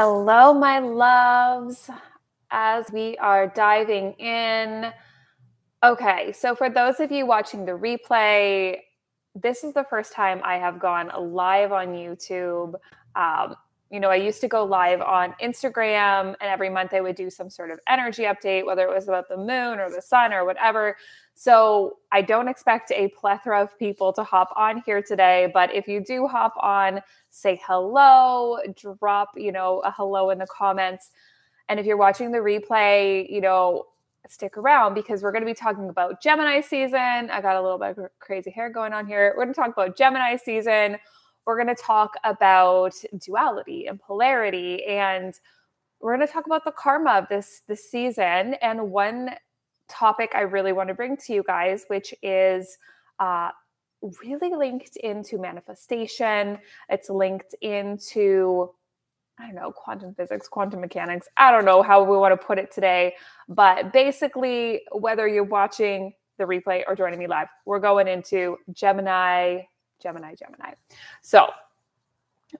Hello, 0.00 0.54
my 0.54 0.78
loves, 0.78 1.90
as 2.52 2.86
we 2.92 3.16
are 3.16 3.48
diving 3.48 4.12
in. 4.12 4.92
Okay, 5.82 6.30
so 6.30 6.54
for 6.54 6.70
those 6.70 7.00
of 7.00 7.10
you 7.10 7.26
watching 7.26 7.64
the 7.64 7.72
replay, 7.72 8.76
this 9.34 9.64
is 9.64 9.74
the 9.74 9.84
first 9.90 10.12
time 10.12 10.40
I 10.44 10.54
have 10.54 10.78
gone 10.78 11.10
live 11.18 11.72
on 11.72 11.88
YouTube. 11.88 12.74
Um, 13.16 13.56
you 13.90 14.00
know, 14.00 14.10
I 14.10 14.16
used 14.16 14.40
to 14.42 14.48
go 14.48 14.64
live 14.64 15.00
on 15.00 15.34
Instagram, 15.42 16.34
and 16.40 16.42
every 16.42 16.68
month 16.68 16.92
I 16.92 17.00
would 17.00 17.16
do 17.16 17.30
some 17.30 17.48
sort 17.48 17.70
of 17.70 17.80
energy 17.88 18.24
update, 18.24 18.66
whether 18.66 18.82
it 18.82 18.94
was 18.94 19.08
about 19.08 19.28
the 19.28 19.36
moon 19.36 19.78
or 19.78 19.90
the 19.90 20.02
sun 20.02 20.32
or 20.32 20.44
whatever. 20.44 20.96
So 21.34 21.98
I 22.12 22.20
don't 22.20 22.48
expect 22.48 22.90
a 22.92 23.08
plethora 23.08 23.62
of 23.62 23.78
people 23.78 24.12
to 24.12 24.24
hop 24.24 24.52
on 24.56 24.82
here 24.84 25.00
today, 25.00 25.50
but 25.54 25.74
if 25.74 25.88
you 25.88 26.00
do 26.00 26.26
hop 26.26 26.54
on, 26.60 27.00
say 27.30 27.60
hello, 27.64 28.58
drop, 28.76 29.30
you 29.36 29.52
know, 29.52 29.80
a 29.80 29.90
hello 29.90 30.30
in 30.30 30.38
the 30.38 30.46
comments. 30.46 31.10
And 31.68 31.80
if 31.80 31.86
you're 31.86 31.96
watching 31.96 32.32
the 32.32 32.38
replay, 32.38 33.30
you 33.30 33.40
know, 33.40 33.84
stick 34.28 34.58
around 34.58 34.94
because 34.94 35.22
we're 35.22 35.32
going 35.32 35.42
to 35.42 35.46
be 35.46 35.54
talking 35.54 35.88
about 35.88 36.20
Gemini 36.20 36.60
season. 36.60 37.30
I 37.30 37.40
got 37.40 37.56
a 37.56 37.62
little 37.62 37.78
bit 37.78 37.96
of 37.96 38.10
crazy 38.18 38.50
hair 38.50 38.68
going 38.68 38.92
on 38.92 39.06
here. 39.06 39.32
We're 39.36 39.44
going 39.44 39.54
to 39.54 39.60
talk 39.60 39.72
about 39.72 39.96
Gemini 39.96 40.36
season. 40.36 40.98
We're 41.48 41.56
going 41.56 41.74
to 41.74 41.82
talk 41.82 42.12
about 42.24 42.92
duality 43.24 43.86
and 43.86 43.98
polarity 43.98 44.84
and 44.84 45.32
we're 45.98 46.14
going 46.14 46.26
to 46.26 46.30
talk 46.30 46.44
about 46.44 46.62
the 46.62 46.72
karma 46.72 47.12
of 47.12 47.28
this 47.30 47.62
this 47.66 47.90
season 47.90 48.52
and 48.60 48.90
one 48.90 49.30
topic 49.88 50.32
I 50.34 50.42
really 50.42 50.74
want 50.74 50.88
to 50.88 50.94
bring 50.94 51.16
to 51.16 51.32
you 51.32 51.42
guys, 51.42 51.84
which 51.88 52.12
is 52.22 52.76
uh, 53.18 53.48
really 54.22 54.54
linked 54.54 54.98
into 54.98 55.38
manifestation. 55.38 56.58
It's 56.90 57.08
linked 57.08 57.54
into, 57.62 58.70
I 59.38 59.46
don't 59.46 59.54
know, 59.54 59.72
quantum 59.72 60.12
physics, 60.12 60.48
quantum 60.48 60.82
mechanics. 60.82 61.28
I 61.38 61.50
don't 61.50 61.64
know 61.64 61.82
how 61.82 62.04
we 62.04 62.18
want 62.18 62.38
to 62.38 62.46
put 62.46 62.58
it 62.58 62.70
today. 62.70 63.14
But 63.48 63.90
basically, 63.94 64.82
whether 64.92 65.26
you're 65.26 65.44
watching 65.44 66.12
the 66.36 66.44
replay 66.44 66.82
or 66.86 66.94
joining 66.94 67.18
me 67.18 67.26
live, 67.26 67.48
we're 67.64 67.80
going 67.80 68.06
into 68.06 68.58
Gemini, 68.72 69.62
Gemini, 70.00 70.34
Gemini. 70.34 70.74
So, 71.22 71.48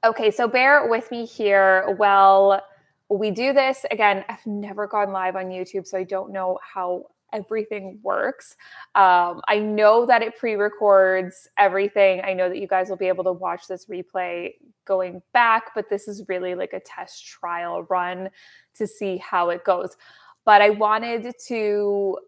okay, 0.04 0.30
so 0.30 0.48
bear 0.48 0.88
with 0.88 1.10
me 1.10 1.24
here. 1.24 1.96
Well, 1.98 2.62
we 3.08 3.30
do 3.30 3.52
this 3.52 3.86
again. 3.90 4.24
I've 4.28 4.46
never 4.46 4.86
gone 4.86 5.12
live 5.12 5.36
on 5.36 5.46
YouTube, 5.46 5.86
so 5.86 5.98
I 5.98 6.04
don't 6.04 6.32
know 6.32 6.58
how 6.62 7.06
everything 7.32 7.98
works. 8.02 8.56
Um, 8.94 9.40
I 9.48 9.58
know 9.58 10.06
that 10.06 10.22
it 10.22 10.36
pre 10.36 10.54
records 10.54 11.48
everything. 11.56 12.22
I 12.24 12.34
know 12.34 12.48
that 12.48 12.58
you 12.58 12.66
guys 12.66 12.88
will 12.88 12.96
be 12.96 13.08
able 13.08 13.24
to 13.24 13.32
watch 13.32 13.66
this 13.66 13.86
replay 13.86 14.54
going 14.84 15.22
back, 15.32 15.74
but 15.74 15.88
this 15.88 16.08
is 16.08 16.24
really 16.28 16.54
like 16.54 16.72
a 16.72 16.80
test 16.80 17.26
trial 17.26 17.84
run 17.84 18.30
to 18.76 18.86
see 18.86 19.18
how 19.18 19.50
it 19.50 19.64
goes. 19.64 19.96
But 20.44 20.62
I 20.62 20.70
wanted 20.70 21.34
to 21.48 22.18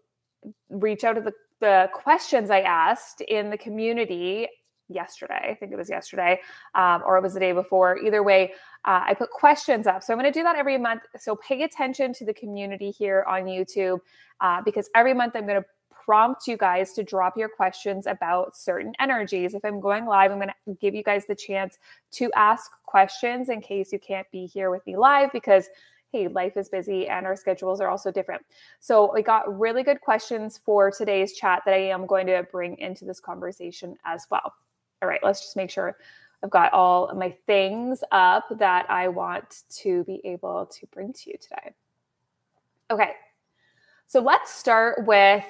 reach 0.69 1.03
out 1.03 1.13
to 1.13 1.21
the, 1.21 1.33
the 1.59 1.89
questions 1.93 2.49
I 2.49 2.61
asked 2.61 3.21
in 3.21 3.49
the 3.49 3.57
community 3.57 4.47
yesterday. 4.93 5.49
I 5.49 5.55
think 5.55 5.71
it 5.71 5.77
was 5.77 5.89
yesterday, 5.89 6.39
um, 6.75 7.01
or 7.05 7.17
it 7.17 7.21
was 7.21 7.33
the 7.33 7.39
day 7.39 7.51
before. 7.51 7.97
Either 7.97 8.23
way, 8.23 8.53
uh, 8.85 9.03
I 9.05 9.13
put 9.13 9.29
questions 9.29 9.87
up. 9.87 10.03
So 10.03 10.13
I'm 10.13 10.19
going 10.19 10.31
to 10.31 10.37
do 10.37 10.43
that 10.43 10.55
every 10.55 10.77
month. 10.77 11.03
So 11.17 11.35
pay 11.35 11.63
attention 11.63 12.13
to 12.13 12.25
the 12.25 12.33
community 12.33 12.91
here 12.91 13.25
on 13.27 13.43
YouTube 13.43 13.99
uh, 14.39 14.61
because 14.63 14.89
every 14.95 15.13
month 15.13 15.35
I'm 15.35 15.45
going 15.45 15.61
to 15.61 15.67
prompt 16.03 16.47
you 16.47 16.57
guys 16.57 16.93
to 16.93 17.03
drop 17.03 17.37
your 17.37 17.49
questions 17.49 18.07
about 18.07 18.57
certain 18.57 18.93
energies. 18.99 19.53
If 19.53 19.63
I'm 19.63 19.79
going 19.79 20.05
live, 20.05 20.31
I'm 20.31 20.39
going 20.39 20.49
to 20.49 20.73
give 20.81 20.95
you 20.95 21.03
guys 21.03 21.25
the 21.25 21.35
chance 21.35 21.77
to 22.13 22.31
ask 22.35 22.71
questions 22.85 23.49
in 23.49 23.61
case 23.61 23.91
you 23.91 23.99
can't 23.99 24.29
be 24.31 24.45
here 24.45 24.71
with 24.71 24.85
me 24.87 24.97
live 24.97 25.31
because 25.31 25.69
hey, 26.11 26.27
life 26.27 26.57
is 26.57 26.67
busy 26.67 27.07
and 27.07 27.25
our 27.25 27.35
schedules 27.35 27.79
are 27.79 27.89
also 27.89 28.11
different. 28.11 28.41
So 28.79 29.15
I 29.15 29.21
got 29.21 29.57
really 29.57 29.81
good 29.81 30.01
questions 30.01 30.59
for 30.63 30.91
today's 30.91 31.33
chat 31.33 31.61
that 31.65 31.73
I 31.73 31.89
am 31.89 32.05
going 32.05 32.27
to 32.27 32.45
bring 32.51 32.77
into 32.79 33.05
this 33.05 33.19
conversation 33.19 33.95
as 34.03 34.27
well. 34.29 34.53
All 35.01 35.09
right, 35.09 35.19
let's 35.23 35.41
just 35.41 35.55
make 35.55 35.69
sure 35.69 35.97
I've 36.43 36.49
got 36.49 36.73
all 36.73 37.13
my 37.15 37.35
things 37.47 38.03
up 38.11 38.45
that 38.57 38.89
I 38.89 39.07
want 39.07 39.63
to 39.81 40.03
be 40.05 40.21
able 40.23 40.65
to 40.65 40.87
bring 40.87 41.13
to 41.13 41.29
you 41.29 41.37
today. 41.39 41.73
Okay, 42.89 43.11
so 44.07 44.19
let's 44.19 44.53
start 44.53 45.05
with 45.05 45.45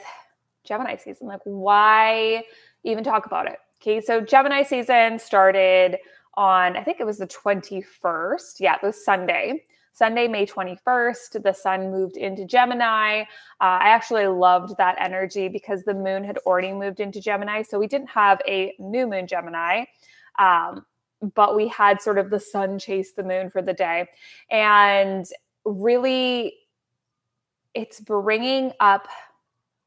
Gemini 0.63 0.95
season. 0.97 1.27
Like, 1.27 1.41
why 1.43 2.43
even 2.83 3.03
talk 3.03 3.25
about 3.25 3.47
it? 3.47 3.57
Okay, 3.81 3.99
so 3.99 4.21
Gemini 4.21 4.63
season 4.63 5.17
started 5.17 5.97
on, 6.35 6.77
I 6.77 6.83
think 6.83 6.99
it 6.99 7.05
was 7.05 7.17
the 7.17 7.27
21st. 7.27 8.59
Yeah, 8.59 8.75
it 8.75 8.85
was 8.85 9.03
Sunday. 9.03 9.65
Sunday, 9.93 10.27
May 10.27 10.45
21st, 10.45 11.43
the 11.43 11.53
sun 11.53 11.91
moved 11.91 12.17
into 12.17 12.45
Gemini. 12.45 13.21
Uh, 13.21 13.25
I 13.59 13.89
actually 13.89 14.27
loved 14.27 14.77
that 14.77 14.95
energy 14.99 15.47
because 15.47 15.83
the 15.83 15.93
moon 15.93 16.23
had 16.23 16.37
already 16.39 16.71
moved 16.71 16.99
into 16.99 17.19
Gemini. 17.19 17.61
So 17.61 17.77
we 17.77 17.87
didn't 17.87 18.09
have 18.09 18.41
a 18.47 18.73
new 18.79 19.05
moon 19.05 19.27
Gemini. 19.27 19.85
Um, 20.39 20.85
but 21.35 21.55
we 21.55 21.67
had 21.67 22.01
sort 22.01 22.17
of 22.17 22.29
the 22.29 22.39
sun 22.39 22.79
chase 22.79 23.11
the 23.11 23.23
moon 23.23 23.49
for 23.49 23.61
the 23.61 23.73
day. 23.73 24.07
And 24.49 25.25
really, 25.65 26.55
it's 27.73 27.99
bringing 27.99 28.71
up 28.79 29.07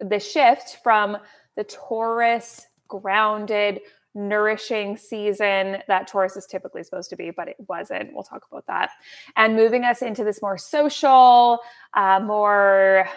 the 0.01 0.21
shift 0.21 0.79
from 0.83 1.17
the 1.57 1.65
Taurus 1.65 2.67
grounded 2.89 3.81
nourishing 4.15 4.97
season 4.97 5.79
that 5.89 6.07
Taurus 6.07 6.37
is 6.37 6.47
typically 6.47 6.85
supposed 6.85 7.11
to 7.11 7.17
be, 7.17 7.31
but 7.31 7.49
it 7.49 7.57
wasn't. 7.69 8.13
We'll 8.13 8.23
talk 8.23 8.47
about 8.51 8.67
that. 8.67 8.91
And 9.37 9.57
moving 9.57 9.85
us 9.85 10.03
into 10.03 10.25
this 10.25 10.41
more 10.41 10.57
social, 10.57 11.61
uh, 11.95 12.21
more 12.21 13.09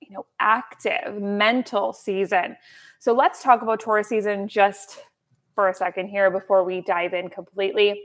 you 0.00 0.14
know, 0.14 0.26
active 0.40 1.20
mental 1.20 1.92
season. 1.92 2.56
So 2.98 3.12
let's 3.12 3.42
talk 3.42 3.62
about 3.62 3.80
Taurus 3.80 4.08
season 4.08 4.48
just 4.48 5.00
for 5.54 5.68
a 5.68 5.74
second 5.74 6.08
here 6.08 6.30
before 6.30 6.64
we 6.64 6.80
dive 6.80 7.14
in 7.14 7.28
completely. 7.28 8.02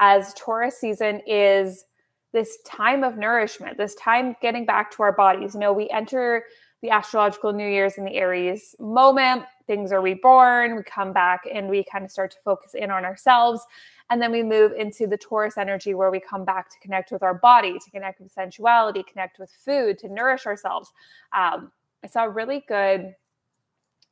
As 0.00 0.34
Taurus 0.34 0.78
season 0.78 1.20
is 1.26 1.84
this 2.32 2.58
time 2.64 3.04
of 3.04 3.16
nourishment, 3.16 3.76
this 3.76 3.94
time 3.94 4.34
getting 4.40 4.64
back 4.64 4.90
to 4.92 5.02
our 5.02 5.12
bodies. 5.12 5.54
You 5.54 5.60
know, 5.60 5.72
we 5.72 5.88
enter 5.90 6.44
the 6.82 6.90
astrological 6.90 7.52
New 7.52 7.68
Year's 7.68 7.96
in 7.96 8.04
the 8.04 8.16
Aries 8.16 8.74
moment 8.78 9.44
things 9.66 9.92
are 9.92 10.02
reborn, 10.02 10.76
we 10.76 10.82
come 10.82 11.12
back 11.12 11.42
and 11.52 11.68
we 11.68 11.84
kind 11.84 12.04
of 12.04 12.10
start 12.10 12.30
to 12.32 12.36
focus 12.44 12.74
in 12.74 12.90
on 12.90 13.04
ourselves. 13.04 13.64
And 14.10 14.20
then 14.20 14.32
we 14.32 14.42
move 14.42 14.72
into 14.72 15.06
the 15.06 15.16
Taurus 15.16 15.56
energy 15.56 15.94
where 15.94 16.10
we 16.10 16.20
come 16.20 16.44
back 16.44 16.68
to 16.70 16.78
connect 16.80 17.12
with 17.12 17.22
our 17.22 17.34
body, 17.34 17.78
to 17.78 17.90
connect 17.90 18.20
with 18.20 18.32
sensuality, 18.32 19.02
connect 19.06 19.38
with 19.38 19.50
food, 19.64 19.98
to 20.00 20.08
nourish 20.08 20.44
ourselves. 20.44 20.92
Um, 21.32 21.72
I 22.04 22.08
saw 22.08 22.24
a 22.24 22.28
really 22.28 22.64
good 22.68 23.14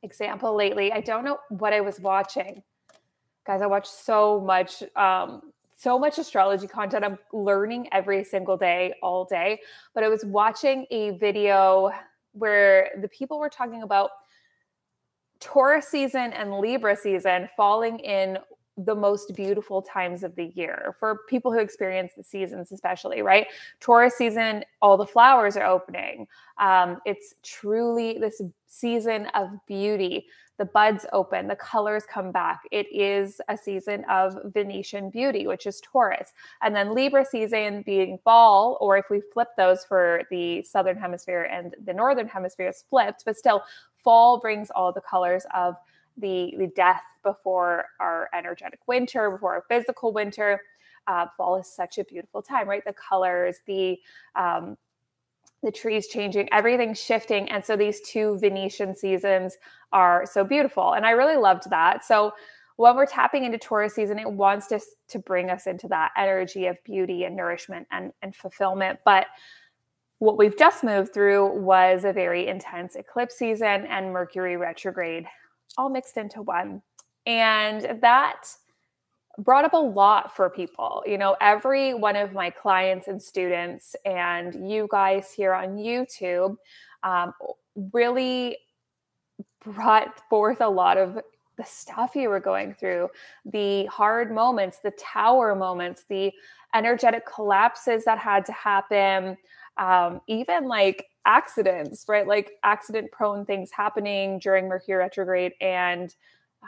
example 0.03 0.55
lately. 0.55 0.93
I 0.93 1.01
don't 1.01 1.25
know 1.25 1.39
what 1.51 1.73
I 1.73 1.81
was 1.81 2.01
watching. 2.01 2.63
Guys, 3.47 3.61
I 3.61 3.67
watch 3.67 3.89
so 3.89 4.41
much 4.41 4.83
um, 4.97 5.53
so 5.77 5.99
much 5.99 6.19
astrology 6.19 6.67
content. 6.67 7.05
I'm 7.05 7.19
learning 7.33 7.89
every 7.91 8.23
single 8.23 8.59
day, 8.59 8.93
all 9.03 9.25
day. 9.25 9.61
But 9.95 10.05
I 10.05 10.09
was 10.09 10.27
watching 10.27 10.87
a 10.91 11.13
video 11.13 11.91
where 12.33 12.91
the 13.01 13.09
people 13.09 13.39
were 13.39 13.49
talking 13.49 13.83
about 13.83 14.11
Taurus 15.41 15.89
season 15.89 16.33
and 16.33 16.59
Libra 16.59 16.97
season 16.97 17.49
falling 17.57 17.99
in 18.01 18.39
the 18.85 18.95
most 18.95 19.35
beautiful 19.35 19.83
times 19.83 20.23
of 20.23 20.35
the 20.37 20.53
year 20.55 20.95
for 20.99 21.21
people 21.29 21.53
who 21.53 21.59
experience 21.59 22.13
the 22.17 22.23
seasons, 22.23 22.73
especially, 22.73 23.23
right? 23.23 23.47
Taurus 23.81 24.15
season, 24.15 24.65
all 24.81 24.97
the 24.97 25.07
flowers 25.07 25.57
are 25.57 25.67
opening. 25.67 26.27
Um, 26.59 26.99
it's 27.05 27.35
truly 27.43 28.19
this 28.19 28.41
season 28.67 29.27
of 29.35 29.51
beauty. 29.67 30.27
The 30.59 30.67
buds 30.67 31.07
open, 31.15 31.49
the 31.49 31.57
colors 31.57 32.05
come 32.05 32.33
back. 32.33 32.61
It 32.71 32.87
is 32.93 33.41
a 33.49 33.57
season 33.57 34.05
of 34.11 34.37
Venusian 34.53 35.09
beauty, 35.09 35.47
which 35.47 35.67
is 35.67 35.81
Taurus. 35.81 36.33
And 36.61 36.77
then 36.77 36.95
Libra 36.95 37.25
season 37.25 37.83
being 37.87 38.19
fall, 38.25 38.77
or 38.79 38.99
if 38.99 39.07
we 39.11 39.23
flip 39.33 39.49
those 39.57 39.87
for 39.87 40.23
the 40.31 40.63
Southern 40.63 40.99
Hemisphere 40.99 41.49
and 41.51 41.75
the 41.83 41.95
Northern 41.95 42.29
Hemisphere, 42.29 42.69
is 42.69 42.85
flipped, 42.91 43.25
but 43.25 43.39
still 43.39 43.63
fall 43.97 44.39
brings 44.39 44.71
all 44.71 44.93
the 44.93 45.01
colors 45.01 45.47
of 45.55 45.77
the, 46.17 46.55
the 46.59 46.69
death 46.69 47.03
before 47.23 47.87
our 47.99 48.29
energetic 48.35 48.81
winter, 48.87 49.31
before 49.31 49.55
our 49.55 49.65
physical 49.69 50.13
winter. 50.13 50.61
Uh, 51.07 51.27
fall 51.37 51.57
is 51.57 51.67
such 51.67 51.99
a 51.99 52.05
beautiful 52.05 52.43
time, 52.43 52.69
right? 52.69 52.85
The 52.85 52.93
colors, 52.93 53.57
the 53.67 53.99
um, 54.37 54.77
the 55.63 55.73
trees 55.73 56.07
changing, 56.07 56.49
everything 56.53 56.95
shifting, 56.95 57.51
and 57.51 57.65
so 57.65 57.77
these 57.77 58.01
two 58.01 58.39
Venusian 58.39 58.95
seasons 58.95 59.57
are 59.93 60.25
so 60.25 60.45
beautiful, 60.45 60.93
and 60.93 61.05
I 61.05 61.11
really 61.11 61.37
loved 61.37 61.69
that. 61.71 62.05
So 62.05 62.33
when 62.77 62.97
we're 62.97 63.07
tapping 63.07 63.45
into 63.45 63.59
Taurus 63.59 63.95
season, 63.95 64.19
it 64.19 64.31
wants 64.31 64.67
to 64.69 64.81
to 65.09 65.19
bring 65.19 65.51
us 65.51 65.67
into 65.67 65.89
that 65.89 66.13
energy 66.17 66.67
of 66.67 66.83
beauty 66.85 67.25
and 67.25 67.35
nourishment 67.35 67.87
and 67.91 68.13
and 68.23 68.37
fulfillment, 68.37 69.01
but 69.05 69.27
what 70.21 70.37
we've 70.37 70.57
just 70.57 70.85
moved 70.85 71.15
through 71.15 71.59
was 71.59 72.05
a 72.05 72.13
very 72.13 72.47
intense 72.47 72.95
eclipse 72.95 73.37
season 73.37 73.87
and 73.87 74.13
Mercury 74.13 74.59
retrograde 74.59 75.27
all 75.77 75.89
mixed 75.89 76.17
into 76.17 76.43
one. 76.43 76.83
And 77.27 78.01
that 78.01 78.49
brought 79.39 79.65
up 79.65 79.73
a 79.73 79.77
lot 79.77 80.35
for 80.35 80.51
people. 80.51 81.03
You 81.07 81.19
know, 81.19 81.37
every 81.41 81.95
one 81.95 82.17
of 82.17 82.33
my 82.33 82.51
clients 82.51 83.09
and 83.09 83.23
students, 83.23 83.97
and 84.05 84.71
you 84.71 84.89
guys 84.91 85.33
here 85.33 85.55
on 85.55 85.77
YouTube, 85.77 86.57
um, 87.03 87.33
really 87.93 88.59
brought 89.65 90.21
forth 90.29 90.61
a 90.61 90.69
lot 90.69 90.99
of 90.99 91.19
the 91.57 91.65
stuff 91.65 92.15
you 92.15 92.29
were 92.29 92.41
going 92.41 92.75
through, 92.75 93.09
the 93.45 93.85
hard 93.87 94.33
moments, 94.33 94.79
the 94.83 94.93
tower 94.93 95.55
moments, 95.55 96.05
the 96.09 96.33
energetic 96.75 97.27
collapses 97.27 98.05
that 98.05 98.19
had 98.19 98.45
to 98.47 98.53
happen, 98.53 99.37
um, 99.79 100.21
even 100.27 100.69
like 100.69 101.07
accidents, 101.27 102.05
right? 102.09 102.27
Like 102.27 102.53
accident 102.63 103.11
prone 103.13 103.45
things 103.45 103.71
happening 103.73 104.39
during 104.39 104.69
Mercury 104.69 104.99
retrograde. 104.99 105.53
And 105.61 106.15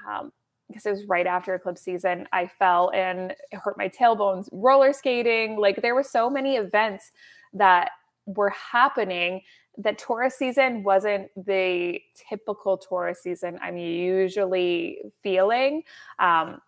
um, 0.08 0.32
because 0.68 0.86
it 0.86 0.90
was 0.90 1.04
right 1.04 1.26
after 1.26 1.54
eclipse 1.54 1.82
season, 1.82 2.26
I 2.32 2.46
fell 2.46 2.90
and 2.94 3.34
hurt 3.52 3.76
my 3.76 3.88
tailbones 3.88 4.48
roller 4.52 4.92
skating. 4.92 5.58
Like 5.58 5.82
there 5.82 5.94
were 5.94 6.02
so 6.02 6.30
many 6.30 6.56
events 6.56 7.12
that 7.52 7.90
were 8.26 8.50
happening 8.50 9.42
that 9.78 9.98
Taurus 9.98 10.36
season 10.36 10.82
wasn't 10.82 11.28
the 11.46 12.00
typical 12.28 12.76
Taurus 12.76 13.22
season 13.22 13.58
I'm 13.62 13.76
usually 13.76 14.98
feeling. 15.22 15.82
Um, 16.18 16.60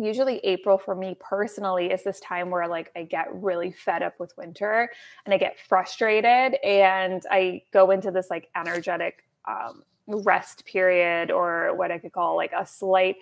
usually 0.00 0.38
April 0.38 0.78
for 0.78 0.94
me 0.94 1.16
personally 1.20 1.90
is 1.90 2.02
this 2.02 2.20
time 2.20 2.50
where 2.50 2.66
like 2.66 2.90
I 2.96 3.04
get 3.04 3.28
really 3.32 3.70
fed 3.70 4.02
up 4.02 4.18
with 4.18 4.36
winter 4.36 4.90
and 5.24 5.34
I 5.34 5.38
get 5.38 5.58
frustrated 5.68 6.58
and 6.64 7.22
I 7.30 7.62
go 7.72 7.90
into 7.90 8.10
this 8.10 8.28
like 8.30 8.48
energetic 8.56 9.24
um, 9.46 9.82
rest 10.06 10.64
period 10.64 11.30
or 11.30 11.74
what 11.74 11.90
I 11.90 11.98
could 11.98 12.12
call 12.12 12.36
like 12.36 12.52
a 12.56 12.66
slight 12.66 13.16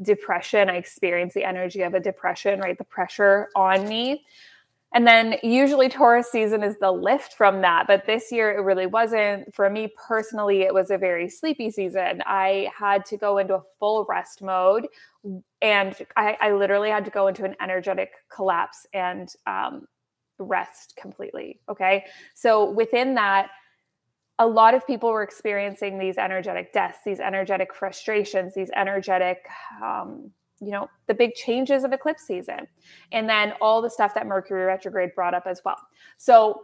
depression. 0.00 0.70
I 0.70 0.76
experience 0.76 1.34
the 1.34 1.44
energy 1.44 1.82
of 1.82 1.94
a 1.94 2.00
depression, 2.00 2.60
right? 2.60 2.76
The 2.76 2.84
pressure 2.84 3.48
on 3.54 3.86
me. 3.88 4.24
And 4.94 5.06
then 5.06 5.36
usually 5.42 5.88
Taurus 5.88 6.30
season 6.30 6.62
is 6.62 6.76
the 6.78 6.90
lift 6.90 7.34
from 7.34 7.62
that. 7.62 7.86
But 7.86 8.06
this 8.06 8.30
year 8.30 8.50
it 8.50 8.62
really 8.62 8.86
wasn't. 8.86 9.54
For 9.54 9.68
me 9.70 9.92
personally, 10.06 10.62
it 10.62 10.74
was 10.74 10.90
a 10.90 10.98
very 10.98 11.28
sleepy 11.28 11.70
season. 11.70 12.22
I 12.26 12.68
had 12.78 13.04
to 13.06 13.16
go 13.16 13.38
into 13.38 13.54
a 13.54 13.62
full 13.80 14.04
rest 14.08 14.42
mode 14.42 14.86
and 15.62 15.96
I, 16.16 16.36
I 16.40 16.52
literally 16.52 16.90
had 16.90 17.04
to 17.06 17.10
go 17.10 17.28
into 17.28 17.44
an 17.44 17.56
energetic 17.60 18.10
collapse 18.34 18.86
and 18.92 19.28
um, 19.46 19.86
rest 20.38 20.94
completely. 21.00 21.60
Okay. 21.70 22.04
So 22.34 22.70
within 22.70 23.14
that, 23.14 23.48
a 24.38 24.46
lot 24.46 24.74
of 24.74 24.86
people 24.86 25.10
were 25.10 25.22
experiencing 25.22 25.98
these 25.98 26.18
energetic 26.18 26.72
deaths, 26.72 26.98
these 27.04 27.20
energetic 27.20 27.74
frustrations, 27.74 28.54
these 28.54 28.70
energetic 28.74 29.38
um, 29.82 30.32
you 30.62 30.70
know, 30.70 30.88
the 31.08 31.14
big 31.14 31.34
changes 31.34 31.82
of 31.82 31.92
eclipse 31.92 32.22
season, 32.22 32.68
and 33.10 33.28
then 33.28 33.52
all 33.60 33.82
the 33.82 33.90
stuff 33.90 34.14
that 34.14 34.26
Mercury 34.26 34.64
retrograde 34.64 35.14
brought 35.14 35.34
up 35.34 35.42
as 35.46 35.60
well. 35.64 35.78
So, 36.18 36.62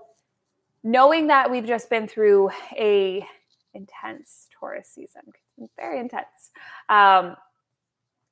knowing 0.85 1.27
that 1.27 1.51
we've 1.51 1.67
just 1.67 1.91
been 1.91 2.07
through 2.07 2.51
a 2.77 3.27
intense 3.75 4.47
Taurus 4.59 4.89
season, 4.89 5.23
very 5.77 5.99
intense. 5.99 6.53
Um, 6.89 7.37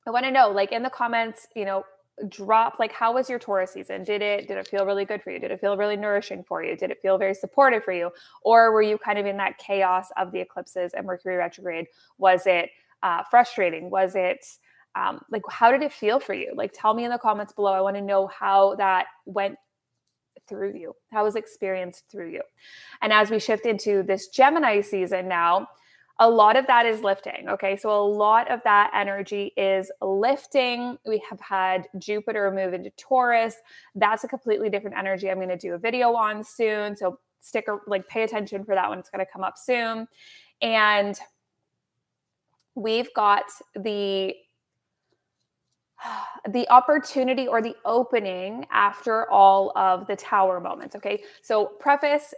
I 0.07 0.11
want 0.11 0.23
to 0.23 0.31
know, 0.31 0.49
like 0.49 0.71
in 0.71 0.83
the 0.83 0.89
comments, 0.89 1.47
you 1.53 1.65
know, 1.65 1.83
drop 2.29 2.79
like 2.79 2.91
how 2.91 3.13
was 3.13 3.29
your 3.29 3.37
Taurus 3.37 3.71
season? 3.71 4.03
Did 4.05 4.21
it 4.21 4.47
did 4.47 4.57
it 4.57 4.67
feel 4.67 4.85
really 4.85 5.03
good 5.03 5.21
for 5.21 5.31
you? 5.31 5.39
Did 5.39 5.51
it 5.51 5.59
feel 5.59 5.75
really 5.75 5.97
nourishing 5.97 6.43
for 6.43 6.63
you? 6.63 6.77
Did 6.77 6.91
it 6.91 6.99
feel 7.01 7.17
very 7.17 7.33
supportive 7.33 7.83
for 7.83 7.91
you? 7.91 8.09
Or 8.41 8.71
were 8.71 8.81
you 8.81 8.97
kind 8.97 9.19
of 9.19 9.25
in 9.25 9.37
that 9.37 9.57
chaos 9.57 10.07
of 10.17 10.31
the 10.31 10.39
eclipses 10.39 10.93
and 10.93 11.05
Mercury 11.05 11.35
retrograde? 11.35 11.87
Was 12.17 12.47
it 12.47 12.69
uh, 13.03 13.23
frustrating? 13.29 13.89
Was 13.89 14.15
it 14.15 14.45
um, 14.97 15.21
like 15.29 15.43
how 15.49 15.71
did 15.71 15.83
it 15.83 15.93
feel 15.93 16.19
for 16.19 16.33
you? 16.33 16.53
Like 16.55 16.71
tell 16.73 16.93
me 16.93 17.05
in 17.05 17.11
the 17.11 17.17
comments 17.17 17.53
below. 17.53 17.73
I 17.73 17.81
want 17.81 17.95
to 17.97 18.01
know 18.01 18.27
how 18.27 18.75
that 18.75 19.07
went 19.25 19.57
through 20.47 20.73
you 20.77 20.93
how 21.11 21.25
was 21.25 21.35
experienced 21.35 22.05
through 22.09 22.31
you. 22.31 22.41
And 23.01 23.11
as 23.11 23.29
we 23.29 23.39
shift 23.39 23.65
into 23.65 24.01
this 24.01 24.29
gemini 24.29 24.81
season 24.81 25.27
now 25.27 25.67
a 26.19 26.29
lot 26.29 26.55
of 26.55 26.65
that 26.67 26.85
is 26.85 27.01
lifting 27.01 27.49
okay? 27.49 27.75
So 27.75 27.89
a 27.89 28.01
lot 28.01 28.49
of 28.49 28.61
that 28.63 28.89
energy 28.95 29.53
is 29.57 29.91
lifting. 30.01 30.97
We 31.05 31.21
have 31.29 31.39
had 31.41 31.87
jupiter 31.99 32.49
move 32.49 32.73
into 32.73 32.91
taurus. 32.91 33.55
That's 33.93 34.23
a 34.23 34.27
completely 34.27 34.69
different 34.69 34.97
energy 34.97 35.29
i'm 35.29 35.37
going 35.37 35.49
to 35.49 35.57
do 35.57 35.73
a 35.73 35.77
video 35.77 36.13
on 36.13 36.43
soon 36.45 36.95
so 36.95 37.19
stick 37.41 37.65
like 37.87 38.07
pay 38.07 38.23
attention 38.23 38.63
for 38.63 38.75
that 38.75 38.89
one 38.89 38.99
it's 38.99 39.09
going 39.09 39.25
to 39.25 39.31
come 39.31 39.43
up 39.43 39.57
soon. 39.57 40.07
And 40.61 41.17
we've 42.75 43.13
got 43.13 43.45
the 43.75 44.33
the 46.49 46.69
opportunity 46.69 47.47
or 47.47 47.61
the 47.61 47.75
opening 47.85 48.65
after 48.71 49.29
all 49.29 49.71
of 49.77 50.07
the 50.07 50.15
tower 50.15 50.59
moments. 50.59 50.95
Okay. 50.95 51.23
So, 51.41 51.65
preface 51.65 52.33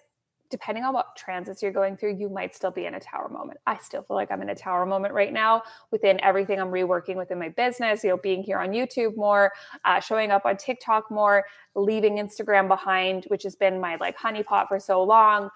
depending 0.50 0.84
on 0.84 0.94
what 0.94 1.16
transits 1.16 1.62
you're 1.62 1.72
going 1.72 1.96
through, 1.96 2.16
you 2.16 2.28
might 2.28 2.56
still 2.56 2.72
be 2.72 2.86
in 2.86 2.96
a 2.96 3.00
tower 3.00 3.30
moment. 3.30 3.60
I 3.68 3.78
still 3.78 4.02
feel 4.02 4.16
like 4.16 4.32
I'm 4.32 4.42
in 4.42 4.50
a 4.50 4.56
tower 4.56 4.86
moment 4.86 5.14
right 5.14 5.32
now 5.32 5.62
within 5.92 6.20
everything 6.24 6.60
I'm 6.60 6.72
reworking 6.72 7.16
within 7.16 7.40
my 7.40 7.50
business, 7.50 8.04
you 8.04 8.10
know, 8.10 8.18
being 8.18 8.42
here 8.42 8.58
on 8.58 8.70
YouTube 8.70 9.16
more, 9.16 9.52
uh, 9.86 10.00
showing 10.00 10.32
up 10.32 10.46
on 10.46 10.58
TikTok 10.58 11.12
more, 11.12 11.46
leaving 11.76 12.18
Instagram 12.18 12.68
behind, 12.68 13.26
which 13.28 13.44
has 13.44 13.56
been 13.56 13.80
my 13.80 13.96
like 13.98 14.18
honeypot 14.18 14.68
for 14.68 14.80
so 14.80 15.04
long. 15.04 15.50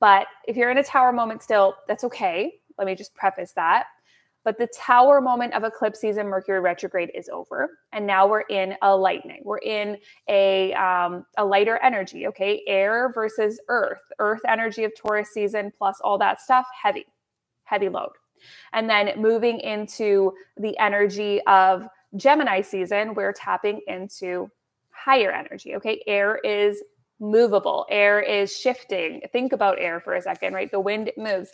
But 0.00 0.26
if 0.48 0.56
you're 0.56 0.70
in 0.70 0.78
a 0.78 0.84
tower 0.84 1.12
moment 1.12 1.42
still, 1.42 1.76
that's 1.86 2.02
okay. 2.04 2.54
Let 2.78 2.86
me 2.86 2.96
just 2.96 3.14
preface 3.14 3.52
that. 3.52 3.86
But 4.44 4.58
the 4.58 4.68
tower 4.76 5.20
moment 5.20 5.54
of 5.54 5.64
eclipse 5.64 6.00
season, 6.00 6.26
Mercury 6.26 6.60
retrograde, 6.60 7.10
is 7.14 7.28
over, 7.28 7.78
and 7.92 8.06
now 8.06 8.26
we're 8.26 8.40
in 8.42 8.74
a 8.82 8.96
lightning. 8.96 9.40
We're 9.44 9.58
in 9.58 9.98
a 10.28 10.72
um, 10.74 11.24
a 11.38 11.44
lighter 11.44 11.78
energy. 11.78 12.26
Okay, 12.26 12.62
air 12.66 13.12
versus 13.14 13.60
earth. 13.68 14.02
Earth 14.18 14.40
energy 14.48 14.84
of 14.84 14.92
Taurus 14.96 15.30
season 15.32 15.72
plus 15.76 16.00
all 16.02 16.18
that 16.18 16.40
stuff, 16.40 16.66
heavy, 16.80 17.06
heavy 17.64 17.88
load. 17.88 18.12
And 18.72 18.90
then 18.90 19.12
moving 19.16 19.60
into 19.60 20.32
the 20.56 20.76
energy 20.78 21.40
of 21.46 21.86
Gemini 22.16 22.60
season, 22.60 23.14
we're 23.14 23.32
tapping 23.32 23.80
into 23.86 24.50
higher 24.90 25.30
energy. 25.30 25.76
Okay, 25.76 26.02
air 26.06 26.38
is 26.38 26.82
movable. 27.20 27.86
Air 27.88 28.20
is 28.20 28.54
shifting. 28.54 29.22
Think 29.32 29.52
about 29.52 29.78
air 29.78 30.00
for 30.00 30.14
a 30.14 30.22
second, 30.22 30.54
right? 30.54 30.70
The 30.70 30.80
wind 30.80 31.12
moves 31.16 31.52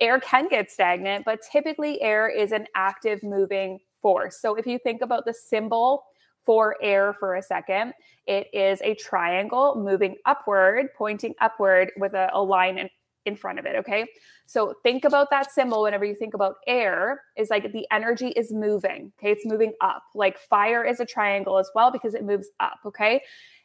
air 0.00 0.20
can 0.20 0.48
get 0.48 0.70
stagnant, 0.70 1.24
but 1.24 1.40
typically 1.42 2.00
air 2.00 2.28
is 2.28 2.52
an 2.52 2.66
active 2.74 3.22
moving 3.22 3.78
force. 4.00 4.40
So 4.40 4.54
if 4.54 4.66
you 4.66 4.78
think 4.78 5.02
about 5.02 5.24
the 5.24 5.34
symbol 5.34 6.04
for 6.44 6.76
air 6.80 7.12
for 7.12 7.34
a 7.36 7.42
second, 7.42 7.92
it 8.26 8.48
is 8.52 8.80
a 8.82 8.94
triangle 8.94 9.74
moving 9.76 10.16
upward, 10.24 10.86
pointing 10.96 11.34
upward 11.40 11.90
with 11.96 12.14
a, 12.14 12.30
a 12.32 12.42
line 12.42 12.78
in, 12.78 12.88
in 13.26 13.36
front 13.36 13.58
of 13.58 13.66
it. 13.66 13.76
Okay. 13.76 14.06
So 14.46 14.74
think 14.82 15.04
about 15.04 15.28
that 15.30 15.50
symbol 15.50 15.82
whenever 15.82 16.06
you 16.06 16.14
think 16.14 16.32
about 16.32 16.56
air, 16.66 17.22
is 17.36 17.50
like 17.50 17.72
the 17.72 17.86
energy 17.90 18.28
is 18.28 18.50
moving. 18.52 19.12
Okay. 19.18 19.32
It's 19.32 19.44
moving 19.44 19.74
up. 19.82 20.02
Like 20.14 20.38
fire 20.38 20.84
is 20.84 21.00
a 21.00 21.04
triangle 21.04 21.58
as 21.58 21.70
well 21.74 21.90
because 21.90 22.14
it 22.14 22.24
moves 22.24 22.48
up. 22.60 22.78
Okay. 22.86 23.20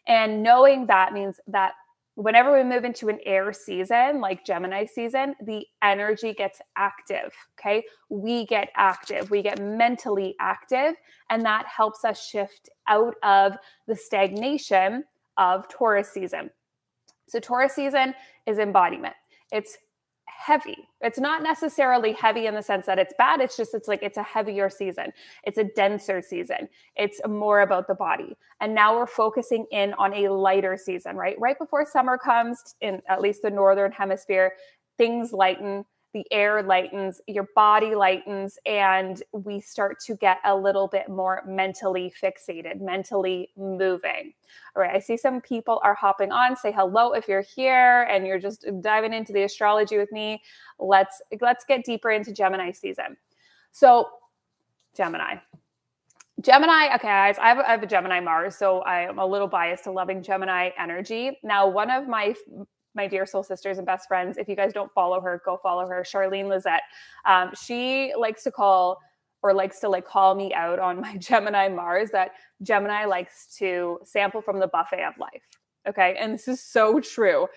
And 0.08 0.44
knowing 0.44 0.88
that 0.88 1.14
means 1.14 1.40
that 1.48 1.74
whenever 2.16 2.54
we 2.54 2.64
move 2.64 2.84
into 2.84 3.10
an 3.10 3.20
air 3.26 3.52
season 3.54 4.22
like 4.22 4.46
Gemini 4.46 4.86
season, 4.86 5.36
the 5.46 5.66
energy 5.82 6.34
gets 6.34 6.62
active. 6.78 7.32
Okay. 7.60 7.84
We 8.10 8.46
get 8.46 8.70
active, 8.76 9.32
we 9.32 9.42
get 9.42 9.62
mentally 9.62 10.36
active, 10.40 10.96
and 11.30 11.44
that 11.46 11.66
helps 11.68 12.06
us 12.06 12.24
shift 12.24 12.70
out 12.88 13.16
of 13.24 13.54
the 13.88 13.96
stagnation 13.96 15.04
of 15.38 15.68
Taurus 15.70 16.12
season. 16.12 16.50
So, 17.28 17.40
Taurus 17.40 17.74
season 17.74 18.14
is 18.46 18.60
embodiment. 18.60 19.16
It's 19.52 19.78
heavy. 20.28 20.90
It's 21.02 21.20
not 21.20 21.44
necessarily 21.44 22.14
heavy 22.14 22.48
in 22.48 22.56
the 22.56 22.62
sense 22.62 22.86
that 22.86 23.00
it's 23.00 23.14
bad. 23.18 23.40
It's 23.40 23.56
just, 23.56 23.74
it's 23.74 23.88
like, 23.88 24.04
it's 24.04 24.18
a 24.18 24.24
heavier 24.24 24.70
season. 24.70 25.12
It's 25.44 25.58
a 25.58 25.64
denser 25.64 26.22
season. 26.22 26.70
It's 26.96 27.22
more 27.28 27.62
about 27.62 27.88
the 27.88 27.96
body. 27.96 28.36
And 28.60 28.76
now 28.76 28.96
we're 28.96 29.08
focusing 29.08 29.66
in 29.72 29.94
on 29.94 30.14
a 30.14 30.30
lighter 30.30 30.78
season, 30.78 31.16
right? 31.16 31.40
Right 31.40 31.58
before 31.58 31.86
summer 31.86 32.18
comes, 32.18 32.76
in 32.82 33.02
at 33.10 33.22
least 33.22 33.42
the 33.42 33.50
Northern 33.50 33.92
Hemisphere, 33.92 34.54
things 34.98 35.34
lighten 35.34 35.86
the 36.14 36.26
air 36.32 36.62
lightens, 36.62 37.22
your 37.28 37.50
body 37.56 37.96
lightens, 37.96 38.58
and 38.66 39.24
we 39.32 39.60
start 39.60 40.00
to 40.02 40.16
get 40.16 40.40
a 40.46 40.56
little 40.56 40.88
bit 40.88 41.10
more 41.10 41.44
mentally 41.48 42.14
fixated, 42.22 42.80
mentally 42.80 43.50
moving. 43.58 44.34
All 44.76 44.84
right, 44.84 44.96
I 44.96 45.00
see 45.00 45.18
some 45.18 45.42
people 45.42 45.82
are 45.84 45.96
hopping 45.96 46.32
on. 46.32 46.56
Say 46.56 46.72
hello 46.72 47.14
if 47.14 47.28
you're 47.28 47.42
here 47.42 48.04
and 48.04 48.28
you're 48.28 48.40
just 48.40 48.66
diving 48.82 49.14
into 49.14 49.34
the 49.34 49.44
astrology 49.44 49.98
with 49.98 50.12
me. 50.12 50.42
Let's 50.80 51.22
let's 51.42 51.66
get 51.66 51.84
deeper 51.84 52.12
into 52.12 52.32
Gemini 52.32 52.72
season. 52.72 53.18
So, 53.72 54.10
Gemini. 54.96 55.38
Gemini, 56.42 56.94
okay, 56.96 57.08
guys, 57.08 57.38
I 57.40 57.48
have, 57.50 57.60
I 57.60 57.72
have 57.72 57.84
a 57.84 57.88
Gemini 57.88 58.20
Mars, 58.20 58.56
so 58.56 58.82
I 58.82 59.02
am 59.02 59.18
a 59.18 59.26
little 59.26 59.48
biased 59.48 59.86
to 59.86 59.92
loving 59.92 60.22
Gemini 60.22 60.72
energy. 60.78 61.40
Now, 61.42 61.68
one 61.68 61.90
of 61.90 62.08
my 62.08 62.36
my 62.96 63.08
dear 63.08 63.26
soul 63.26 63.44
sisters 63.44 63.78
and 63.78 63.86
best 63.88 64.08
friends. 64.08 64.38
If 64.38 64.48
you 64.48 64.56
guys 64.56 64.74
don't 64.74 64.92
follow 64.92 65.20
her, 65.22 65.42
go 65.46 65.58
follow 65.58 65.88
her, 65.88 66.04
Charlene 66.04 66.48
Lizette. 66.48 66.84
Um, 67.26 67.52
she 67.60 68.14
likes 68.18 68.44
to 68.44 68.52
call 68.52 69.00
or 69.42 69.54
likes 69.54 69.80
to 69.82 69.90
like 69.90 70.06
call 70.06 70.36
me 70.36 70.54
out 70.54 70.80
on 70.80 71.02
my 71.02 71.18
Gemini 71.18 71.68
Mars 71.68 72.10
that 72.12 72.32
Gemini 72.62 73.06
likes 73.06 73.48
to 73.58 74.00
sample 74.06 74.42
from 74.42 74.60
the 74.60 74.68
buffet 74.68 75.04
of 75.04 75.18
life. 75.18 75.44
Okay. 75.88 76.16
And 76.20 76.34
this 76.34 76.48
is 76.48 76.62
so 76.64 77.00
true. 77.00 77.48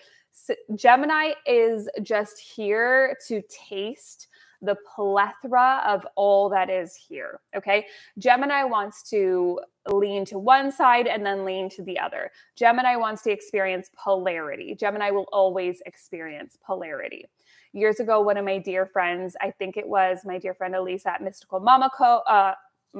Gemini 0.75 1.31
is 1.47 1.89
just 2.03 2.37
here 2.39 3.17
to 3.27 3.41
taste 3.49 4.27
the 4.61 4.75
plethora 4.95 5.81
of 5.85 6.05
all 6.15 6.49
that 6.49 6.69
is 6.69 6.95
here. 6.95 7.39
Okay. 7.55 7.85
Gemini 8.17 8.63
wants 8.63 9.03
to 9.09 9.59
lean 9.91 10.25
to 10.25 10.39
one 10.39 10.71
side 10.71 11.07
and 11.07 11.25
then 11.25 11.45
lean 11.45 11.69
to 11.69 11.83
the 11.83 11.99
other. 11.99 12.31
Gemini 12.55 12.95
wants 12.95 13.21
to 13.23 13.31
experience 13.31 13.89
polarity. 13.95 14.75
Gemini 14.75 15.11
will 15.11 15.27
always 15.31 15.81
experience 15.85 16.57
polarity. 16.65 17.25
Years 17.73 17.99
ago, 17.99 18.21
one 18.21 18.37
of 18.37 18.45
my 18.45 18.57
dear 18.57 18.85
friends, 18.85 19.35
I 19.41 19.51
think 19.51 19.77
it 19.77 19.87
was 19.87 20.19
my 20.25 20.39
dear 20.39 20.53
friend 20.53 20.75
Elisa 20.75 21.13
at 21.13 21.21
Mystical 21.21 21.59
Mama 21.59 21.91
Co. 21.95 22.19
Uh, 22.19 22.53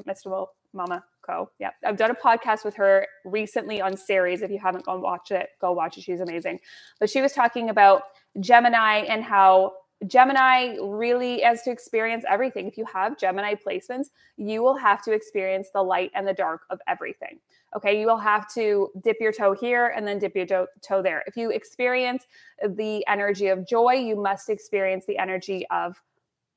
Mystical 0.05 0.51
Mama 0.73 1.03
Co. 1.21 1.49
Yeah, 1.59 1.71
I've 1.83 1.97
done 1.97 2.11
a 2.11 2.15
podcast 2.15 2.63
with 2.63 2.75
her 2.75 3.07
recently 3.25 3.81
on 3.81 3.97
Ceres. 3.97 4.41
If 4.41 4.51
you 4.51 4.59
haven't 4.59 4.85
gone 4.85 5.01
watch 5.01 5.31
it, 5.31 5.49
go 5.59 5.71
watch 5.71 5.97
it. 5.97 6.03
She's 6.03 6.19
amazing. 6.19 6.59
But 6.99 7.09
she 7.09 7.21
was 7.21 7.33
talking 7.33 7.69
about 7.69 8.03
Gemini 8.39 8.99
and 8.99 9.23
how 9.23 9.73
Gemini 10.05 10.75
really 10.79 11.41
has 11.41 11.63
to 11.63 11.71
experience 11.71 12.23
everything. 12.29 12.67
If 12.67 12.77
you 12.77 12.85
have 12.85 13.17
Gemini 13.17 13.55
placements, 13.55 14.07
you 14.37 14.61
will 14.61 14.77
have 14.77 15.01
to 15.03 15.11
experience 15.11 15.69
the 15.73 15.81
light 15.81 16.11
and 16.13 16.27
the 16.27 16.33
dark 16.33 16.61
of 16.69 16.79
everything. 16.87 17.39
Okay, 17.75 17.99
you 17.99 18.05
will 18.05 18.17
have 18.17 18.51
to 18.53 18.89
dip 19.03 19.17
your 19.19 19.31
toe 19.31 19.53
here 19.53 19.87
and 19.95 20.07
then 20.07 20.19
dip 20.19 20.35
your 20.35 20.45
toe, 20.45 21.01
there. 21.01 21.23
If 21.25 21.35
you 21.35 21.49
experience 21.49 22.25
the 22.63 23.05
energy 23.07 23.47
of 23.47 23.67
joy, 23.67 23.93
you 23.93 24.15
must 24.15 24.49
experience 24.49 25.05
the 25.05 25.17
energy 25.17 25.65
of 25.69 26.01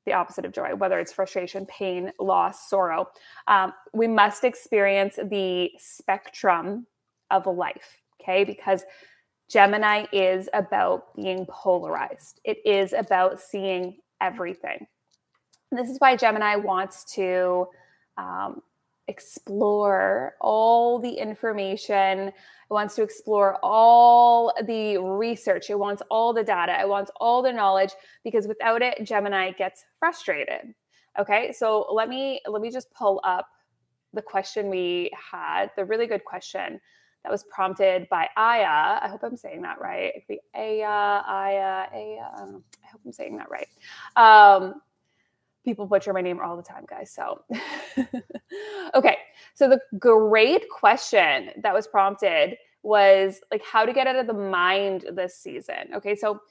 the 0.05 0.13
opposite 0.13 0.45
of 0.45 0.51
joy, 0.51 0.75
whether 0.75 0.99
it's 0.99 1.11
frustration, 1.11 1.65
pain, 1.65 2.11
loss, 2.19 2.69
sorrow. 2.69 3.09
Um, 3.47 3.73
we 3.93 4.07
must 4.07 4.43
experience 4.43 5.15
the 5.15 5.71
spectrum 5.77 6.85
of 7.29 7.47
life. 7.47 7.97
Okay, 8.21 8.43
because 8.43 8.83
Gemini 9.51 10.05
is 10.13 10.47
about 10.53 11.13
being 11.13 11.45
polarized, 11.49 12.39
it 12.45 12.65
is 12.65 12.93
about 12.93 13.41
seeing 13.41 13.97
everything. 14.21 14.87
this 15.71 15.89
is 15.89 15.97
why 15.99 16.15
Gemini 16.15 16.55
wants 16.55 17.03
to 17.15 17.67
um, 18.17 18.61
explore 19.09 20.35
all 20.39 20.99
the 20.99 21.11
information. 21.11 22.29
It 22.29 22.33
wants 22.69 22.95
to 22.95 23.03
explore 23.03 23.57
all 23.61 24.53
the 24.65 24.97
research. 24.97 25.69
It 25.69 25.77
wants 25.77 26.01
all 26.09 26.31
the 26.31 26.43
data. 26.43 26.79
It 26.79 26.87
wants 26.87 27.11
all 27.19 27.41
the 27.41 27.51
knowledge 27.51 27.91
because 28.23 28.47
without 28.47 28.81
it, 28.81 29.03
Gemini 29.03 29.51
gets 29.51 29.83
frustrated. 29.99 30.73
Okay, 31.19 31.51
so 31.51 31.87
let 31.91 32.07
me 32.07 32.39
let 32.47 32.61
me 32.61 32.71
just 32.71 32.89
pull 32.93 33.19
up 33.25 33.47
the 34.13 34.21
question 34.21 34.69
we 34.69 35.11
had, 35.31 35.71
the 35.75 35.83
really 35.83 36.07
good 36.07 36.23
question 36.23 36.79
that 37.23 37.31
was 37.31 37.43
prompted 37.43 38.07
by 38.09 38.27
Aya. 38.35 38.99
I 39.01 39.07
hope 39.07 39.23
I'm 39.23 39.37
saying 39.37 39.61
that 39.61 39.79
right. 39.79 40.13
It 40.15 40.25
could 40.27 40.35
be 40.35 40.39
Aya, 40.55 41.21
Aya, 41.27 41.87
Aya. 41.93 42.25
I 42.33 42.87
hope 42.91 43.01
I'm 43.05 43.11
saying 43.11 43.37
that 43.37 43.47
right. 43.49 43.67
Um, 44.15 44.81
people 45.63 45.85
butcher 45.85 46.13
my 46.13 46.21
name 46.21 46.39
all 46.43 46.57
the 46.57 46.63
time, 46.63 46.85
guys. 46.87 47.11
So, 47.11 47.43
okay. 48.95 49.17
So 49.53 49.69
the 49.69 49.79
great 49.99 50.69
question 50.69 51.51
that 51.61 51.73
was 51.73 51.87
prompted 51.87 52.57
was 52.83 53.41
like 53.51 53.63
how 53.63 53.85
to 53.85 53.93
get 53.93 54.07
out 54.07 54.15
of 54.15 54.27
the 54.27 54.33
mind 54.33 55.05
this 55.13 55.35
season. 55.35 55.93
Okay. 55.95 56.15
So 56.15 56.41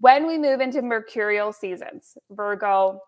when 0.00 0.26
we 0.26 0.38
move 0.38 0.60
into 0.60 0.82
mercurial 0.82 1.52
seasons, 1.52 2.18
Virgo, 2.30 3.00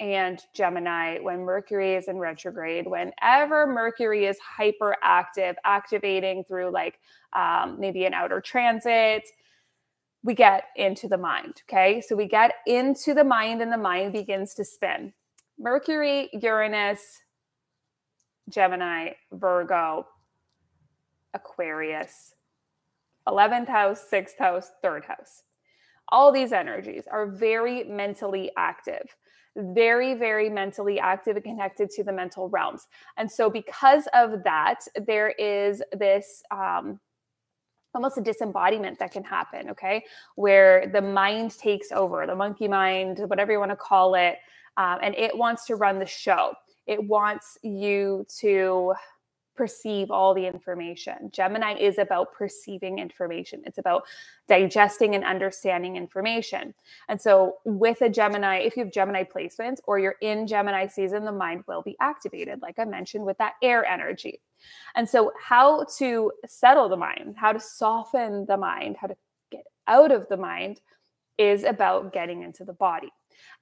and 0.00 0.40
Gemini 0.54 1.18
when 1.18 1.44
Mercury 1.44 1.94
is 1.94 2.08
in 2.08 2.16
retrograde, 2.16 2.86
whenever 2.86 3.66
Mercury 3.66 4.24
is 4.24 4.38
hyperactive, 4.58 5.54
activating 5.64 6.42
through 6.42 6.70
like 6.70 6.98
um, 7.34 7.78
maybe 7.78 8.06
an 8.06 8.14
outer 8.14 8.40
transit, 8.40 9.28
we 10.22 10.34
get 10.34 10.64
into 10.76 11.06
the 11.06 11.18
mind. 11.18 11.62
Okay. 11.68 12.00
So 12.00 12.16
we 12.16 12.26
get 12.26 12.54
into 12.66 13.14
the 13.14 13.24
mind 13.24 13.60
and 13.60 13.70
the 13.70 13.78
mind 13.78 14.12
begins 14.14 14.54
to 14.54 14.64
spin. 14.64 15.12
Mercury, 15.58 16.30
Uranus, 16.32 17.20
Gemini, 18.48 19.10
Virgo, 19.32 20.06
Aquarius, 21.34 22.34
11th 23.28 23.68
house, 23.68 24.04
6th 24.10 24.38
house, 24.38 24.72
3rd 24.82 25.04
house. 25.04 25.42
All 26.08 26.32
these 26.32 26.52
energies 26.52 27.04
are 27.10 27.26
very 27.26 27.84
mentally 27.84 28.50
active 28.56 29.14
very, 29.56 30.14
very 30.14 30.48
mentally 30.48 30.98
active 31.00 31.36
and 31.36 31.44
connected 31.44 31.90
to 31.90 32.04
the 32.04 32.12
mental 32.12 32.48
realms. 32.48 32.86
And 33.16 33.30
so, 33.30 33.50
because 33.50 34.08
of 34.14 34.42
that, 34.44 34.80
there 35.06 35.30
is 35.30 35.82
this 35.92 36.42
um, 36.50 37.00
almost 37.94 38.18
a 38.18 38.20
disembodiment 38.20 38.98
that 38.98 39.12
can 39.12 39.24
happen, 39.24 39.70
okay, 39.70 40.04
where 40.36 40.86
the 40.86 41.02
mind 41.02 41.58
takes 41.58 41.90
over, 41.92 42.26
the 42.26 42.36
monkey 42.36 42.68
mind, 42.68 43.18
whatever 43.26 43.52
you 43.52 43.58
want 43.58 43.70
to 43.70 43.76
call 43.76 44.14
it, 44.14 44.36
um, 44.76 44.98
and 45.02 45.14
it 45.16 45.36
wants 45.36 45.66
to 45.66 45.76
run 45.76 45.98
the 45.98 46.06
show. 46.06 46.54
It 46.86 47.02
wants 47.02 47.58
you 47.62 48.26
to 48.38 48.94
perceive 49.60 50.10
all 50.10 50.32
the 50.32 50.46
information. 50.46 51.30
Gemini 51.34 51.74
is 51.74 51.98
about 51.98 52.32
perceiving 52.32 52.98
information, 52.98 53.60
it's 53.66 53.76
about 53.76 54.04
digesting 54.48 55.14
and 55.14 55.22
understanding 55.22 55.96
information. 55.96 56.72
And 57.10 57.20
so, 57.20 57.56
with 57.66 58.00
a 58.00 58.08
Gemini, 58.08 58.60
if 58.60 58.74
you 58.74 58.84
have 58.84 58.92
Gemini 58.92 59.22
placements 59.22 59.80
or 59.84 59.98
you're 59.98 60.16
in 60.22 60.46
Gemini 60.46 60.86
season, 60.86 61.26
the 61.26 61.32
mind 61.32 61.64
will 61.68 61.82
be 61.82 61.94
activated, 62.00 62.62
like 62.62 62.78
I 62.78 62.86
mentioned, 62.86 63.26
with 63.26 63.36
that 63.36 63.52
air 63.62 63.84
energy. 63.84 64.40
And 64.96 65.06
so, 65.06 65.30
how 65.38 65.84
to 65.98 66.32
settle 66.46 66.88
the 66.88 66.96
mind, 66.96 67.34
how 67.36 67.52
to 67.52 67.60
soften 67.60 68.46
the 68.46 68.56
mind, 68.56 68.96
how 68.98 69.08
to 69.08 69.16
get 69.50 69.64
out 69.86 70.10
of 70.10 70.26
the 70.28 70.38
mind 70.38 70.80
is 71.36 71.64
about 71.64 72.14
getting 72.14 72.42
into 72.44 72.64
the 72.64 72.72
body. 72.72 73.12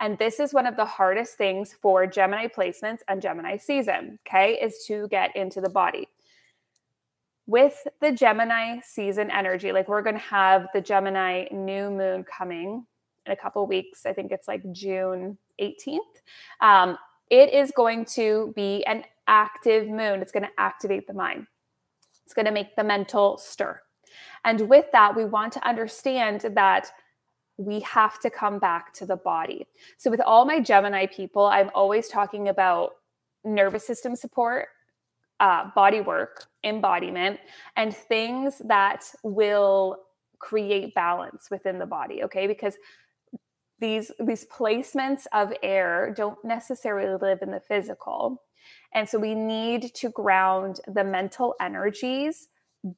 And 0.01 0.19
this 0.19 0.41
is 0.41 0.55
one 0.55 0.67
of 0.67 0.77
the 0.77 0.85
hardest 0.85 1.37
things 1.37 1.75
for 1.81 2.07
Gemini 2.07 2.47
placements 2.47 3.01
and 3.09 3.21
Gemini 3.21 3.57
season, 3.57 4.19
okay, 4.27 4.55
is 4.55 4.85
to 4.87 5.09
get 5.09 5.35
into 5.37 5.61
the 5.61 5.71
body. 5.71 6.09
With 7.47 7.87
the 8.01 8.13
Gemini 8.13 8.81
season 8.81 9.31
energy, 9.31 9.73
like 9.73 9.89
we're 9.89 10.03
going 10.03 10.17
to 10.17 10.23
have 10.23 10.69
the 10.75 10.81
Gemini 10.81 11.47
new 11.51 11.91
moon 11.91 12.25
coming 12.25 12.87
in 13.27 13.33
a 13.33 13.37
couple 13.37 13.67
weeks. 13.67 14.07
I 14.07 14.13
think 14.13 14.33
it's 14.33 14.49
like 14.49 14.63
June 14.73 15.39
18th. 15.61 15.99
Um, 16.61 16.99
it 17.31 17.53
is 17.53 17.71
going 17.71 18.05
to 18.07 18.53
be 18.57 18.85
an 18.87 19.05
active 19.27 19.89
moon. 19.89 20.21
It's 20.21 20.33
going 20.33 20.45
to 20.45 20.61
activate 20.61 21.07
the 21.07 21.15
mind, 21.15 21.47
it's 22.25 22.35
going 22.35 22.47
to 22.47 22.53
make 22.53 22.77
the 22.77 22.85
mental 22.85 23.39
stir. 23.39 23.81
And 24.45 24.69
with 24.69 24.87
that, 24.93 25.15
we 25.15 25.25
want 25.25 25.53
to 25.55 25.69
understand 25.69 26.41
that 26.55 26.91
we 27.59 27.81
have 27.81 28.21
to 28.21 28.31
come 28.31 28.59
back 28.59 28.95
to 28.95 29.05
the 29.05 29.17
body. 29.17 29.67
So, 29.99 30.11
with 30.11 30.21
all 30.21 30.45
my 30.45 30.61
Gemini 30.61 31.07
people, 31.07 31.45
I'm 31.47 31.71
always 31.75 32.09
talking 32.09 32.49
about 32.49 32.93
nervous 33.45 33.87
system 33.87 34.17
support, 34.17 34.69
uh, 35.41 35.71
body 35.75 36.01
work, 36.01 36.47
embodiment, 36.65 37.41
and 37.77 37.95
things 37.95 38.63
that 38.65 39.05
will 39.25 39.99
create 40.39 40.95
balance 40.95 41.49
within 41.51 41.79
the 41.79 41.87
body. 41.87 42.23
Okay, 42.23 42.47
because 42.47 42.77
these 43.81 44.13
these 44.21 44.47
placements 44.47 45.27
of 45.33 45.53
air 45.63 46.15
don't 46.17 46.43
necessarily 46.45 47.19
live 47.21 47.43
in 47.43 47.51
the 47.51 47.61
physical, 47.61 48.43
and 48.95 49.09
so 49.09 49.19
we 49.19 49.35
need 49.35 49.95
to 49.97 50.11
ground 50.11 50.81
the 50.87 51.05
mental 51.05 51.57
energies 51.61 52.49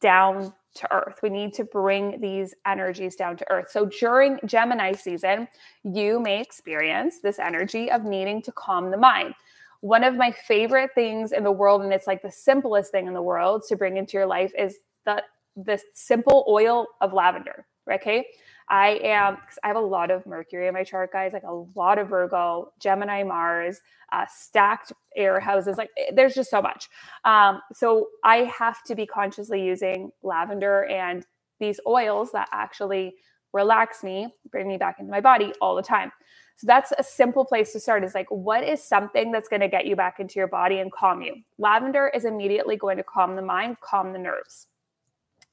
down 0.01 0.53
to 0.75 0.93
earth. 0.93 1.21
We 1.23 1.31
need 1.31 1.53
to 1.55 1.65
bring 1.65 2.21
these 2.21 2.55
energies 2.67 3.17
down 3.17 3.37
to 3.39 3.51
earth. 3.51 3.71
So 3.71 3.87
during 3.87 4.39
Gemini 4.47 4.93
season, 4.93 5.49
you 5.83 6.21
may 6.21 6.41
experience 6.41 7.21
this 7.21 7.39
energy 7.39 7.91
of 7.91 8.05
needing 8.05 8.43
to 8.43 8.53
calm 8.53 8.91
the 8.91 8.97
mind. 8.97 9.35
One 9.81 10.05
of 10.05 10.15
my 10.15 10.31
favorite 10.31 10.91
things 10.95 11.33
in 11.33 11.43
the 11.43 11.51
world, 11.51 11.83
and 11.83 11.93
it's 11.93 12.07
like 12.07 12.23
the 12.23 12.31
simplest 12.31 12.93
thing 12.93 13.07
in 13.07 13.15
the 13.15 13.23
world 13.23 13.63
to 13.69 13.77
bring 13.77 13.97
into 13.97 14.17
your 14.17 14.27
life, 14.27 14.53
is 14.59 14.79
the 15.05 15.23
the 15.57 15.81
simple 15.93 16.45
oil 16.49 16.87
of 17.01 17.13
lavender. 17.13 17.67
Okay. 17.91 18.27
I 18.71 19.01
am, 19.03 19.35
because 19.35 19.59
I 19.65 19.67
have 19.67 19.77
a 19.77 19.81
lot 19.81 20.13
of 20.13 20.25
Mercury 20.27 20.69
in 20.69 20.75
my 20.75 20.85
chart, 20.85 21.13
guys, 21.13 21.33
like 21.33 21.43
a 21.43 21.65
lot 21.75 21.99
of 21.99 22.09
Virgo, 22.09 22.73
Gemini, 22.79 23.25
Mars, 23.25 23.81
uh, 24.13 24.25
stacked 24.33 24.93
air 25.17 25.41
houses. 25.41 25.77
Like 25.77 25.91
eh, 25.99 26.13
there's 26.15 26.35
just 26.35 26.51
so 26.51 26.63
much. 26.63 26.89
Um, 27.25 27.61
so 27.73 28.09
I 28.25 28.39
have 28.59 28.83
to 28.85 28.95
be 28.95 29.07
consciously 29.07 29.63
using 29.65 30.13
lavender 30.23 30.85
and 30.85 31.27
these 31.59 31.81
oils 31.87 32.31
that 32.33 32.49
actually 32.53 33.15
relax 33.53 34.05
me, 34.05 34.33
bring 34.51 34.69
me 34.69 34.77
back 34.77 35.01
into 35.01 35.11
my 35.11 35.21
body 35.21 35.53
all 35.61 35.75
the 35.75 35.83
time. 35.83 36.13
So 36.57 36.67
that's 36.67 36.93
a 36.97 37.03
simple 37.03 37.45
place 37.45 37.73
to 37.73 37.81
start 37.81 38.05
is 38.05 38.15
like, 38.15 38.31
what 38.31 38.63
is 38.63 38.83
something 38.83 39.33
that's 39.33 39.49
going 39.49 39.63
to 39.63 39.69
get 39.69 39.87
you 39.87 39.97
back 39.97 40.21
into 40.21 40.39
your 40.39 40.47
body 40.47 40.79
and 40.79 40.93
calm 40.93 41.23
you? 41.23 41.37
Lavender 41.59 42.09
is 42.15 42.25
immediately 42.25 42.77
going 42.77 42.99
to 42.99 43.03
calm 43.03 43.35
the 43.35 43.43
mind, 43.43 43.79
calm 43.81 44.13
the 44.13 44.19
nerves. 44.19 44.69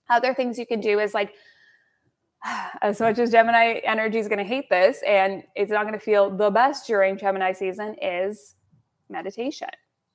Other 0.10 0.34
things 0.34 0.60
you 0.60 0.66
can 0.66 0.82
do 0.82 1.00
is 1.00 1.14
like 1.14 1.34
as 2.82 3.00
much 3.00 3.20
as 3.20 3.32
Gemini 3.32 3.80
energy 3.84 4.20
is 4.20 4.28
going 4.28 4.40
to 4.40 4.44
hate 4.44 4.70
this 4.70 5.02
and 5.08 5.44
it's 5.56 5.72
not 5.72 5.84
going 5.84 5.94
to 5.94 6.00
feel 6.00 6.30
the 6.30 6.50
best 6.50 6.88
during 6.88 7.18
Gemini 7.18 7.52
season, 7.52 7.96
is 8.02 8.56
meditation, 9.10 9.70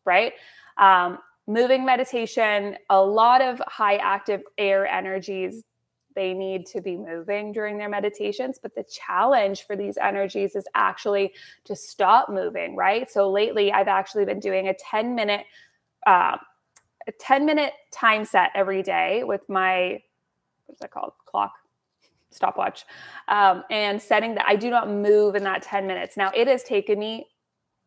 right? 0.04 0.32
Um, 0.78 1.18
moving 1.46 1.84
meditation, 1.84 2.76
a 2.90 3.00
lot 3.00 3.40
of 3.40 3.60
high 3.66 3.96
active 3.96 4.42
air 4.58 4.86
energies, 4.86 5.64
they 6.14 6.34
need 6.34 6.66
to 6.66 6.82
be 6.82 6.96
moving 6.96 7.52
during 7.52 7.78
their 7.78 7.88
meditations. 7.88 8.58
But 8.62 8.74
the 8.74 8.84
challenge 8.84 9.66
for 9.66 9.76
these 9.76 9.96
energies 9.96 10.54
is 10.54 10.64
actually 10.74 11.32
to 11.64 11.74
stop 11.74 12.28
moving, 12.28 12.76
right? 12.76 13.10
So 13.10 13.30
lately, 13.30 13.72
I've 13.72 13.88
actually 13.88 14.26
been 14.26 14.40
doing 14.40 14.68
a 14.68 14.74
10 14.74 15.14
minute, 15.14 15.46
uh, 16.06 16.36
a 17.06 17.12
10 17.18 17.46
minute 17.46 17.72
time 17.90 18.24
set 18.24 18.50
every 18.54 18.82
day 18.82 19.24
with 19.24 19.48
my, 19.48 20.02
what's 20.66 20.80
that 20.80 20.90
called? 20.90 21.12
Clock 21.24 21.52
stopwatch 22.34 22.84
um, 23.28 23.64
and 23.70 24.00
setting 24.00 24.34
that 24.34 24.46
I 24.46 24.56
do 24.56 24.70
not 24.70 24.90
move 24.90 25.34
in 25.34 25.44
that 25.44 25.62
10 25.62 25.86
minutes. 25.86 26.16
Now, 26.16 26.30
it 26.34 26.48
has 26.48 26.62
taken 26.62 26.98
me 26.98 27.26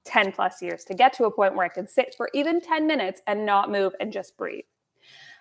10 0.06 0.32
plus 0.32 0.62
years 0.62 0.84
to 0.86 0.94
get 0.94 1.14
to 1.14 1.26
a 1.26 1.32
point 1.32 1.56
where 1.56 1.66
I 1.66 1.70
can 1.70 1.88
sit 1.88 2.14
for 2.16 2.30
even 2.34 2.62
10 2.62 2.88
minutes 2.88 3.22
and 3.28 3.46
not 3.46 3.72
move 3.72 3.94
and 4.00 4.14
just 4.14 4.38
breathe. 4.38 4.66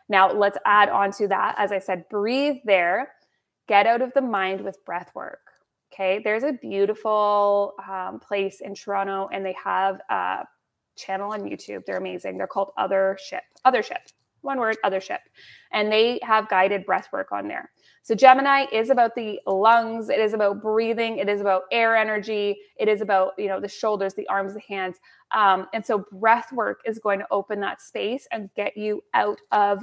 Now, 0.08 0.32
let's 0.32 0.58
add 0.66 0.88
on 0.88 1.12
to 1.12 1.28
that. 1.28 1.54
As 1.58 1.72
I 1.72 1.78
said, 1.78 2.08
breathe 2.08 2.56
there, 2.64 3.12
get 3.68 3.86
out 3.86 4.02
of 4.02 4.12
the 4.14 4.20
mind 4.20 4.60
with 4.60 4.84
breath 4.84 5.10
work. 5.14 5.40
Okay. 5.92 6.20
There's 6.22 6.42
a 6.42 6.52
beautiful 6.52 7.74
um, 7.88 8.18
place 8.18 8.60
in 8.60 8.74
Toronto 8.74 9.28
and 9.32 9.46
they 9.46 9.54
have 9.62 10.00
a 10.10 10.44
channel 10.96 11.32
on 11.32 11.42
YouTube. 11.42 11.84
They're 11.86 11.98
amazing. 11.98 12.36
They're 12.36 12.48
called 12.48 12.72
Othership, 12.78 13.40
Other 13.64 13.82
Ship, 13.82 14.00
one 14.40 14.58
word, 14.58 14.76
Othership. 14.84 15.18
And 15.72 15.92
they 15.92 16.18
have 16.22 16.48
guided 16.48 16.84
breath 16.84 17.08
work 17.12 17.30
on 17.30 17.46
there. 17.46 17.70
So 18.04 18.14
Gemini 18.14 18.66
is 18.70 18.90
about 18.90 19.14
the 19.14 19.40
lungs, 19.46 20.10
it 20.10 20.18
is 20.18 20.34
about 20.34 20.60
breathing, 20.60 21.16
it 21.16 21.26
is 21.26 21.40
about 21.40 21.62
air 21.72 21.96
energy, 21.96 22.58
it 22.78 22.86
is 22.86 23.00
about, 23.00 23.32
you 23.38 23.48
know, 23.48 23.58
the 23.58 23.66
shoulders, 23.66 24.12
the 24.12 24.28
arms, 24.28 24.52
the 24.52 24.60
hands. 24.68 24.96
Um, 25.30 25.68
and 25.72 25.84
so 25.84 26.04
breath 26.12 26.52
work 26.52 26.80
is 26.84 26.98
going 26.98 27.18
to 27.20 27.26
open 27.30 27.60
that 27.60 27.80
space 27.80 28.28
and 28.30 28.50
get 28.56 28.76
you 28.76 29.02
out 29.14 29.40
of 29.52 29.82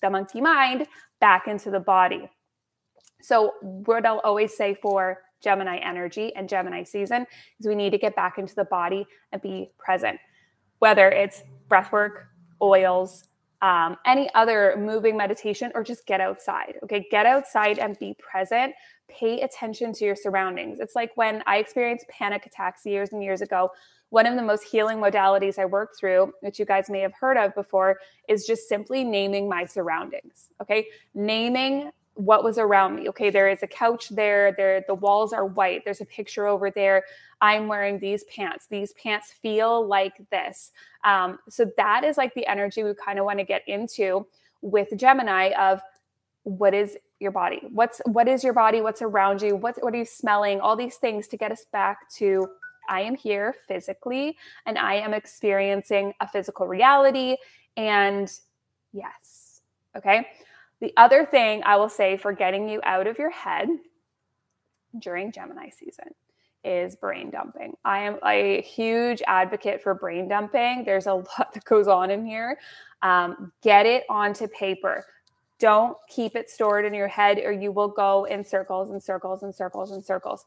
the 0.00 0.08
monkey 0.08 0.40
mind 0.40 0.86
back 1.20 1.46
into 1.46 1.70
the 1.70 1.78
body. 1.78 2.30
So 3.20 3.52
what 3.60 4.06
I'll 4.06 4.20
always 4.20 4.56
say 4.56 4.74
for 4.74 5.18
Gemini 5.42 5.76
energy 5.76 6.34
and 6.36 6.48
Gemini 6.48 6.84
season 6.84 7.26
is 7.60 7.66
we 7.66 7.74
need 7.74 7.90
to 7.90 7.98
get 7.98 8.16
back 8.16 8.38
into 8.38 8.54
the 8.54 8.64
body 8.64 9.06
and 9.32 9.42
be 9.42 9.68
present. 9.78 10.18
Whether 10.78 11.10
it's 11.10 11.42
breath 11.68 11.92
work, 11.92 12.28
oils, 12.62 13.24
um, 13.62 13.96
any 14.06 14.28
other 14.34 14.76
moving 14.78 15.16
meditation, 15.16 15.72
or 15.74 15.82
just 15.82 16.06
get 16.06 16.20
outside. 16.20 16.74
Okay, 16.84 17.06
get 17.10 17.26
outside 17.26 17.78
and 17.78 17.98
be 17.98 18.14
present. 18.18 18.74
Pay 19.08 19.40
attention 19.40 19.92
to 19.94 20.04
your 20.04 20.16
surroundings. 20.16 20.80
It's 20.80 20.94
like 20.94 21.10
when 21.16 21.42
I 21.46 21.56
experienced 21.58 22.06
panic 22.08 22.46
attacks 22.46 22.86
years 22.86 23.12
and 23.12 23.22
years 23.22 23.40
ago. 23.40 23.70
One 24.10 24.24
of 24.24 24.36
the 24.36 24.42
most 24.42 24.62
healing 24.64 24.98
modalities 24.98 25.58
I 25.58 25.66
worked 25.66 25.98
through, 25.98 26.32
which 26.40 26.58
you 26.58 26.64
guys 26.64 26.88
may 26.88 27.00
have 27.00 27.12
heard 27.12 27.36
of 27.36 27.54
before, 27.54 27.98
is 28.26 28.46
just 28.46 28.66
simply 28.66 29.04
naming 29.04 29.50
my 29.50 29.66
surroundings. 29.66 30.48
Okay, 30.62 30.86
naming 31.14 31.90
what 32.18 32.42
was 32.42 32.58
around 32.58 32.96
me. 32.96 33.08
Okay, 33.08 33.30
there 33.30 33.48
is 33.48 33.62
a 33.62 33.66
couch 33.68 34.08
there. 34.08 34.52
There, 34.56 34.82
the 34.88 34.94
walls 34.94 35.32
are 35.32 35.46
white. 35.46 35.84
There's 35.84 36.00
a 36.00 36.04
picture 36.04 36.48
over 36.48 36.68
there. 36.68 37.04
I'm 37.40 37.68
wearing 37.68 38.00
these 38.00 38.24
pants. 38.24 38.66
These 38.68 38.92
pants 38.94 39.32
feel 39.40 39.86
like 39.86 40.14
this. 40.30 40.72
Um, 41.04 41.38
so 41.48 41.70
that 41.76 42.02
is 42.02 42.16
like 42.16 42.34
the 42.34 42.44
energy 42.48 42.82
we 42.82 42.92
kind 42.94 43.20
of 43.20 43.24
want 43.24 43.38
to 43.38 43.44
get 43.44 43.62
into 43.68 44.26
with 44.62 44.88
Gemini 44.96 45.52
of 45.52 45.80
what 46.42 46.74
is 46.74 46.96
your 47.20 47.30
body? 47.30 47.60
What's 47.70 48.00
what 48.04 48.26
is 48.26 48.42
your 48.42 48.52
body? 48.52 48.80
What's 48.80 49.00
around 49.00 49.40
you? 49.40 49.54
What's 49.54 49.78
what 49.78 49.94
are 49.94 49.98
you 49.98 50.04
smelling? 50.04 50.60
All 50.60 50.74
these 50.74 50.96
things 50.96 51.28
to 51.28 51.36
get 51.36 51.52
us 51.52 51.66
back 51.72 52.10
to 52.16 52.48
I 52.88 53.02
am 53.02 53.14
here 53.14 53.54
physically 53.68 54.36
and 54.66 54.76
I 54.76 54.94
am 54.94 55.14
experiencing 55.14 56.14
a 56.20 56.26
physical 56.26 56.66
reality. 56.66 57.36
And 57.76 58.28
yes, 58.92 59.60
okay. 59.96 60.26
The 60.80 60.92
other 60.96 61.24
thing 61.24 61.62
I 61.64 61.76
will 61.76 61.88
say 61.88 62.16
for 62.16 62.32
getting 62.32 62.68
you 62.68 62.80
out 62.84 63.06
of 63.06 63.18
your 63.18 63.30
head 63.30 63.68
during 64.98 65.32
Gemini 65.32 65.70
season 65.70 66.14
is 66.64 66.96
brain 66.96 67.30
dumping. 67.30 67.76
I 67.84 68.00
am 68.00 68.18
a 68.24 68.62
huge 68.62 69.22
advocate 69.26 69.82
for 69.82 69.94
brain 69.94 70.28
dumping. 70.28 70.84
There's 70.84 71.06
a 71.06 71.14
lot 71.14 71.52
that 71.52 71.64
goes 71.64 71.88
on 71.88 72.10
in 72.10 72.24
here. 72.24 72.58
Um, 73.02 73.52
get 73.62 73.86
it 73.86 74.04
onto 74.08 74.48
paper. 74.48 75.04
Don't 75.58 75.96
keep 76.08 76.36
it 76.36 76.50
stored 76.50 76.84
in 76.84 76.94
your 76.94 77.08
head, 77.08 77.40
or 77.44 77.50
you 77.50 77.72
will 77.72 77.88
go 77.88 78.24
in 78.24 78.44
circles 78.44 78.90
and 78.90 79.02
circles 79.02 79.42
and 79.42 79.54
circles 79.54 79.90
and 79.90 80.04
circles. 80.04 80.44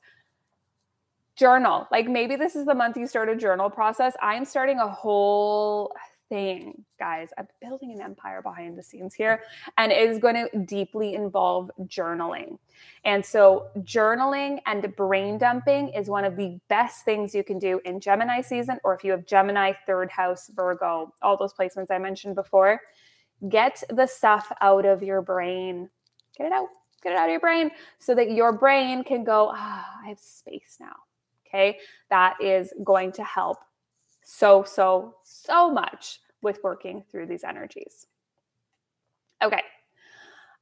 Journal. 1.35 1.87
Like 1.91 2.07
maybe 2.07 2.35
this 2.35 2.55
is 2.55 2.65
the 2.65 2.75
month 2.75 2.95
you 2.97 3.07
start 3.07 3.27
a 3.27 3.35
journal 3.35 3.69
process. 3.69 4.13
I'm 4.21 4.45
starting 4.45 4.79
a 4.79 4.87
whole 4.87 5.93
thing, 6.31 6.85
guys. 6.97 7.27
I'm 7.37 7.47
building 7.61 7.91
an 7.91 8.01
empire 8.01 8.41
behind 8.41 8.77
the 8.77 8.83
scenes 8.83 9.13
here, 9.13 9.43
and 9.77 9.91
it 9.91 10.09
is 10.09 10.17
going 10.17 10.35
to 10.35 10.59
deeply 10.59 11.13
involve 11.13 11.69
journaling. 11.81 12.57
And 13.03 13.23
so, 13.23 13.67
journaling 13.79 14.59
and 14.65 14.95
brain 14.95 15.37
dumping 15.37 15.89
is 15.89 16.07
one 16.07 16.23
of 16.23 16.37
the 16.37 16.57
best 16.69 17.03
things 17.03 17.35
you 17.35 17.43
can 17.43 17.59
do 17.59 17.81
in 17.83 17.99
Gemini 17.99 18.39
season, 18.39 18.79
or 18.85 18.95
if 18.95 19.03
you 19.03 19.11
have 19.11 19.25
Gemini, 19.25 19.73
third 19.85 20.09
house, 20.09 20.49
Virgo, 20.55 21.13
all 21.21 21.35
those 21.35 21.53
placements 21.53 21.91
I 21.91 21.97
mentioned 21.97 22.35
before. 22.35 22.79
Get 23.49 23.83
the 23.89 24.07
stuff 24.07 24.49
out 24.61 24.85
of 24.85 25.03
your 25.03 25.21
brain. 25.21 25.89
Get 26.37 26.47
it 26.47 26.53
out. 26.53 26.69
Get 27.03 27.11
it 27.11 27.17
out 27.17 27.25
of 27.25 27.31
your 27.31 27.39
brain 27.41 27.71
so 27.99 28.15
that 28.15 28.31
your 28.31 28.53
brain 28.53 29.03
can 29.03 29.25
go, 29.25 29.51
ah, 29.53 29.85
I 30.01 30.07
have 30.09 30.19
space 30.19 30.77
now. 30.79 30.95
Okay. 31.45 31.79
That 32.09 32.37
is 32.39 32.71
going 32.85 33.11
to 33.13 33.23
help 33.23 33.57
so, 34.23 34.63
so, 34.63 35.15
so 35.23 35.71
much 35.71 36.19
with 36.41 36.59
working 36.63 37.03
through 37.11 37.27
these 37.27 37.43
energies. 37.43 38.07
Okay. 39.43 39.61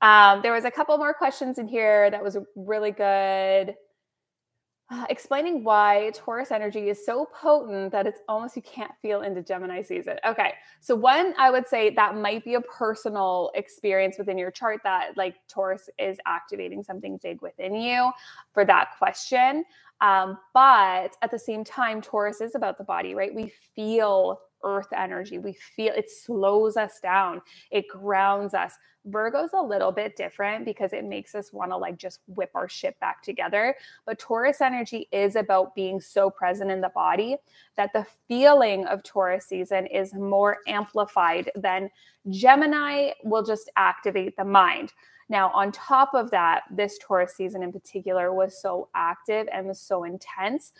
Um, 0.01 0.41
there 0.41 0.53
was 0.53 0.65
a 0.65 0.71
couple 0.71 0.97
more 0.97 1.13
questions 1.13 1.59
in 1.59 1.67
here 1.67 2.09
that 2.09 2.23
was 2.23 2.37
really 2.55 2.91
good. 2.91 3.75
Uh, 4.91 5.05
explaining 5.11 5.63
why 5.63 6.09
Taurus 6.15 6.49
energy 6.49 6.89
is 6.89 7.05
so 7.05 7.27
potent 7.39 7.91
that 7.91 8.07
it's 8.07 8.21
almost 8.27 8.55
you 8.55 8.63
can't 8.63 8.91
feel 9.03 9.21
into 9.21 9.43
Gemini 9.43 9.83
season. 9.83 10.17
Okay. 10.25 10.53
So, 10.79 10.95
one, 10.95 11.35
I 11.37 11.51
would 11.51 11.67
say 11.67 11.91
that 11.91 12.15
might 12.15 12.43
be 12.43 12.55
a 12.55 12.61
personal 12.61 13.51
experience 13.53 14.17
within 14.17 14.35
your 14.35 14.49
chart 14.49 14.79
that 14.83 15.15
like 15.15 15.35
Taurus 15.47 15.91
is 15.99 16.17
activating 16.25 16.81
something 16.81 17.19
big 17.21 17.39
within 17.43 17.75
you 17.75 18.11
for 18.51 18.65
that 18.65 18.97
question. 18.97 19.63
Um, 20.01 20.37
but 20.53 21.15
at 21.21 21.31
the 21.31 21.39
same 21.39 21.63
time, 21.63 22.01
Taurus 22.01 22.41
is 22.41 22.55
about 22.55 22.77
the 22.77 22.83
body, 22.83 23.15
right? 23.15 23.33
We 23.33 23.51
feel 23.75 24.39
earth 24.63 24.87
energy. 24.95 25.39
We 25.39 25.53
feel 25.53 25.93
it 25.95 26.09
slows 26.09 26.77
us 26.77 26.99
down, 27.01 27.41
it 27.71 27.87
grounds 27.87 28.53
us. 28.53 28.73
Virgo's 29.05 29.51
a 29.53 29.61
little 29.61 29.93
bit 29.93 30.17
different 30.17 30.65
because 30.65 30.91
it 30.91 31.05
makes 31.05 31.33
us 31.33 31.53
want 31.53 31.71
to 31.71 31.77
like 31.77 31.97
just 31.97 32.19
whip 32.27 32.51
our 32.53 32.67
shit 32.67 32.99
back 32.99 33.23
together. 33.23 33.73
But 34.05 34.19
Taurus 34.19 34.59
energy 34.59 35.07
is 35.11 35.37
about 35.37 35.73
being 35.73 36.01
so 36.01 36.29
present 36.29 36.69
in 36.69 36.81
the 36.81 36.89
body 36.89 37.37
that 37.77 37.93
the 37.93 38.05
feeling 38.27 38.85
of 38.87 39.01
Taurus 39.03 39.45
season 39.45 39.87
is 39.87 40.13
more 40.13 40.57
amplified 40.67 41.49
than 41.55 41.89
Gemini 42.29 43.11
will 43.23 43.43
just 43.43 43.71
activate 43.77 44.35
the 44.35 44.45
mind. 44.45 44.91
Now, 45.29 45.51
on 45.53 45.71
top 45.71 46.13
of 46.13 46.31
that, 46.31 46.63
this 46.71 46.97
Taurus 47.01 47.35
season 47.35 47.61
in 47.63 47.71
particular 47.71 48.33
was 48.33 48.59
so 48.59 48.89
active 48.95 49.47
and 49.53 49.67
was 49.67 49.79
so 49.79 50.03
intense 50.03 50.73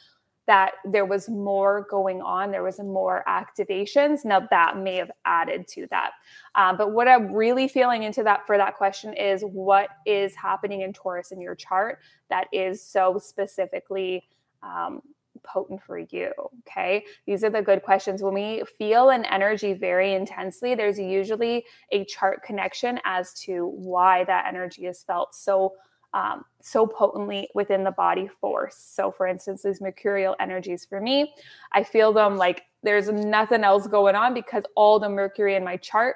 that 0.50 0.72
there 0.84 1.06
was 1.06 1.30
more 1.30 1.86
going 1.92 2.24
on, 2.24 2.50
there 2.50 2.64
was 2.64 2.80
more 2.80 3.24
activations. 3.28 4.26
Now 4.26 4.48
that 4.50 4.78
may 4.78 4.96
have 4.96 5.12
added 5.24 5.68
to 5.68 5.86
that. 5.92 6.14
Um, 6.56 6.76
but 6.76 6.92
what 6.92 7.08
I'm 7.08 7.32
really 7.32 7.68
feeling 7.68 8.02
into 8.02 8.24
that 8.24 8.48
for 8.48 8.58
that 8.58 8.76
question 8.76 9.14
is 9.14 9.44
what 9.44 9.90
is 10.08 10.34
happening 10.34 10.82
in 10.82 10.92
Taurus 10.92 11.32
in 11.32 11.40
your 11.40 11.54
chart 11.54 12.00
that 12.32 12.48
is 12.52 12.84
so 12.84 13.20
specifically 13.24 14.24
um, 14.64 15.04
potent 15.44 15.82
for 15.84 16.00
you. 16.00 16.32
Okay. 16.68 17.06
These 17.26 17.44
are 17.44 17.50
the 17.50 17.62
good 17.62 17.84
questions. 17.84 18.22
When 18.22 18.34
we 18.34 18.64
feel 18.78 19.10
an 19.10 19.26
energy 19.26 19.74
very 19.74 20.14
intensely, 20.14 20.76
there's 20.76 21.00
usually 21.00 21.66
a 21.92 22.06
chart 22.06 22.44
connection 22.44 23.00
as 23.06 23.34
to 23.46 23.68
why 23.68 24.24
that 24.26 24.46
energy 24.48 24.86
is 24.86 25.04
felt 25.04 25.36
so 25.36 25.74
um, 26.14 26.44
so 26.60 26.88
potently 26.88 27.50
within 27.54 27.84
the 27.84 27.92
body 27.92 28.28
force. 28.28 28.76
So, 28.76 29.12
for 29.12 29.28
instance, 29.28 29.62
these 29.62 29.80
mercurial 29.80 30.36
energies 30.40 30.84
for 30.84 31.00
me, 31.00 31.34
I 31.72 31.84
feel 31.84 32.12
them 32.14 32.36
like 32.36 32.64
there's 32.82 33.10
nothing 33.10 33.64
else 33.64 33.86
going 33.86 34.16
on 34.16 34.34
because 34.34 34.64
all 34.76 35.00
the 35.00 35.10
Mercury 35.10 35.56
in 35.56 35.64
my 35.64 35.78
chart 35.78 36.16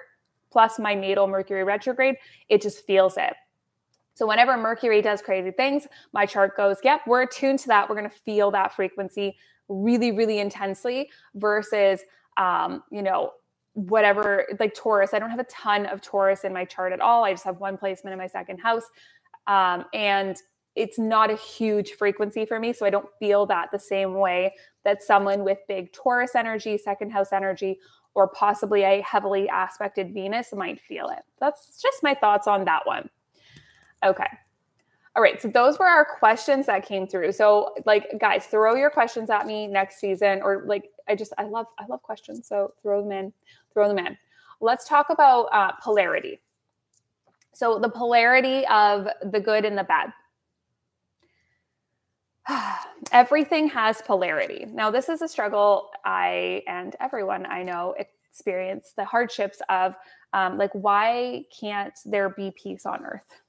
plus 0.52 0.80
my 0.80 0.94
natal 0.94 1.28
Mercury 1.28 1.64
retrograde, 1.64 2.16
it 2.48 2.62
just 2.62 2.86
feels 2.86 3.18
it. 3.18 3.34
So 4.14 4.28
whenever 4.28 4.56
Mercury 4.58 5.02
does 5.02 5.22
crazy 5.22 5.52
things, 5.52 5.88
my 6.14 6.26
chart 6.26 6.56
goes, 6.56 6.78
yep, 6.84 7.02
we're 7.08 7.24
attuned 7.24 7.60
to 7.60 7.68
that. 7.68 7.90
We're 7.90 7.96
going 7.96 8.10
to 8.10 8.16
feel 8.16 8.52
that 8.52 8.74
frequency 8.74 9.36
really, 9.70 10.12
really 10.12 10.40
intensely 10.40 11.10
versus, 11.36 12.02
um, 12.38 12.84
you 12.92 13.02
know, 13.02 13.32
whatever, 13.74 14.46
like 14.60 14.76
Taurus. 14.76 15.14
I 15.14 15.20
don't 15.20 15.32
have 15.32 15.40
a 15.40 15.46
ton 15.46 15.88
of 15.88 16.02
Taurus 16.02 16.44
in 16.44 16.54
my 16.54 16.66
chart 16.66 16.94
at 16.94 17.02
all. 17.02 17.24
I 17.24 17.32
just 17.32 17.44
have 17.44 17.60
one 17.60 17.78
placement 17.78 18.14
in 18.14 18.20
my 18.20 18.28
second 18.28 18.60
house. 18.60 18.84
Um, 19.48 19.86
and 19.94 20.38
it's 20.76 20.98
not 21.00 21.32
a 21.32 21.36
huge 21.36 21.92
frequency 21.94 22.46
for 22.46 22.60
me. 22.60 22.74
So 22.74 22.86
I 22.86 22.90
don't 22.90 23.10
feel 23.20 23.46
that 23.48 23.70
the 23.72 23.80
same 23.80 24.16
way 24.16 24.54
that 24.86 25.02
someone 25.04 25.44
with 25.44 25.60
big 25.68 25.92
Taurus 25.92 26.36
energy, 26.36 26.78
second 26.78 27.12
house 27.12 27.32
energy, 27.32 27.80
or 28.16 28.28
possibly 28.28 28.84
a 28.84 29.02
heavily 29.02 29.50
aspected 29.52 30.14
Venus 30.14 30.54
might 30.54 30.80
feel 30.82 31.10
it. 31.10 31.24
That's 31.40 31.82
just 31.82 32.04
my 32.04 32.14
thoughts 32.14 32.48
on 32.48 32.66
that 32.66 32.86
one. 32.86 33.10
Okay. 34.06 34.28
All 35.16 35.22
right, 35.22 35.40
so 35.40 35.48
those 35.48 35.78
were 35.78 35.86
our 35.86 36.06
questions 36.06 36.66
that 36.66 36.86
came 36.86 37.06
through. 37.08 37.34
So 37.34 37.76
like 37.86 38.08
guys, 38.20 38.48
throw 38.48 38.76
your 38.76 38.90
questions 38.90 39.30
at 39.30 39.46
me 39.46 39.68
next 39.68 40.00
season 40.00 40.42
or 40.44 40.64
like 40.66 40.90
I 41.08 41.16
just 41.16 41.34
I 41.38 41.44
love 41.44 41.68
I 41.78 41.86
love 41.86 42.02
questions. 42.02 42.48
So 42.48 42.74
throw 42.82 43.04
them 43.04 43.12
in, 43.12 43.34
throw 43.74 43.88
them 43.88 44.00
in. 44.00 44.18
Let's 44.60 44.88
talk 44.88 45.08
about 45.10 45.50
uh, 45.52 45.74
polarity. 45.84 46.42
So 47.54 47.78
the 47.78 47.90
polarity 47.90 48.66
of 48.68 49.08
the 49.32 49.40
good 49.40 49.66
and 49.66 49.78
the 49.78 49.84
bad. 49.84 50.14
Everything 53.12 53.68
has 53.70 54.02
polarity. 54.02 54.66
Now, 54.72 54.90
this 54.90 55.10
is 55.10 55.22
a 55.22 55.28
struggle 55.28 55.92
I 56.04 56.64
and 56.68 56.96
everyone 57.00 57.46
I 57.46 57.64
know 57.64 57.94
experience 58.00 58.94
the 58.98 59.06
hardships 59.06 59.62
of 59.70 59.96
um, 60.34 60.58
like, 60.58 60.72
why 60.74 61.44
can't 61.58 61.94
there 62.06 62.30
be 62.30 62.52
peace 62.52 62.88
on 62.88 63.06
earth? 63.06 63.43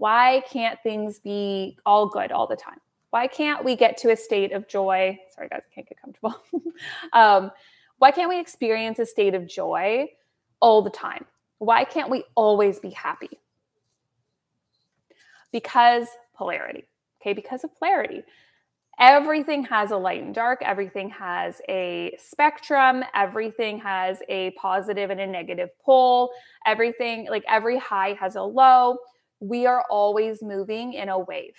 Why 0.00 0.42
can't 0.50 0.82
things 0.82 1.18
be 1.18 1.76
all 1.84 2.08
good 2.08 2.32
all 2.32 2.46
the 2.46 2.56
time? 2.56 2.80
Why 3.10 3.26
can't 3.26 3.62
we 3.62 3.76
get 3.76 3.98
to 3.98 4.10
a 4.10 4.16
state 4.16 4.50
of 4.50 4.66
joy? 4.66 5.20
Sorry, 5.34 5.50
guys, 5.50 5.60
I 5.70 5.74
can't 5.74 5.86
get 5.86 6.00
comfortable. 6.00 6.36
um, 7.12 7.50
why 7.98 8.10
can't 8.10 8.30
we 8.30 8.40
experience 8.40 8.98
a 8.98 9.04
state 9.04 9.34
of 9.34 9.46
joy 9.46 10.08
all 10.58 10.80
the 10.80 10.88
time? 10.88 11.26
Why 11.58 11.84
can't 11.84 12.08
we 12.08 12.24
always 12.34 12.78
be 12.78 12.88
happy? 12.88 13.28
Because 15.52 16.08
polarity. 16.34 16.84
Okay, 17.20 17.34
because 17.34 17.62
of 17.62 17.78
polarity. 17.78 18.22
Everything 18.98 19.64
has 19.64 19.90
a 19.90 19.98
light 19.98 20.22
and 20.22 20.34
dark, 20.34 20.62
everything 20.62 21.10
has 21.10 21.60
a 21.68 22.16
spectrum, 22.18 23.04
everything 23.14 23.78
has 23.80 24.22
a 24.30 24.52
positive 24.52 25.10
and 25.10 25.20
a 25.20 25.26
negative 25.26 25.68
pole, 25.84 26.30
everything, 26.64 27.26
like 27.28 27.44
every 27.46 27.78
high 27.78 28.14
has 28.18 28.36
a 28.36 28.42
low. 28.42 28.96
We 29.40 29.66
are 29.66 29.84
always 29.90 30.42
moving 30.42 30.92
in 30.94 31.08
a 31.08 31.18
wave. 31.18 31.56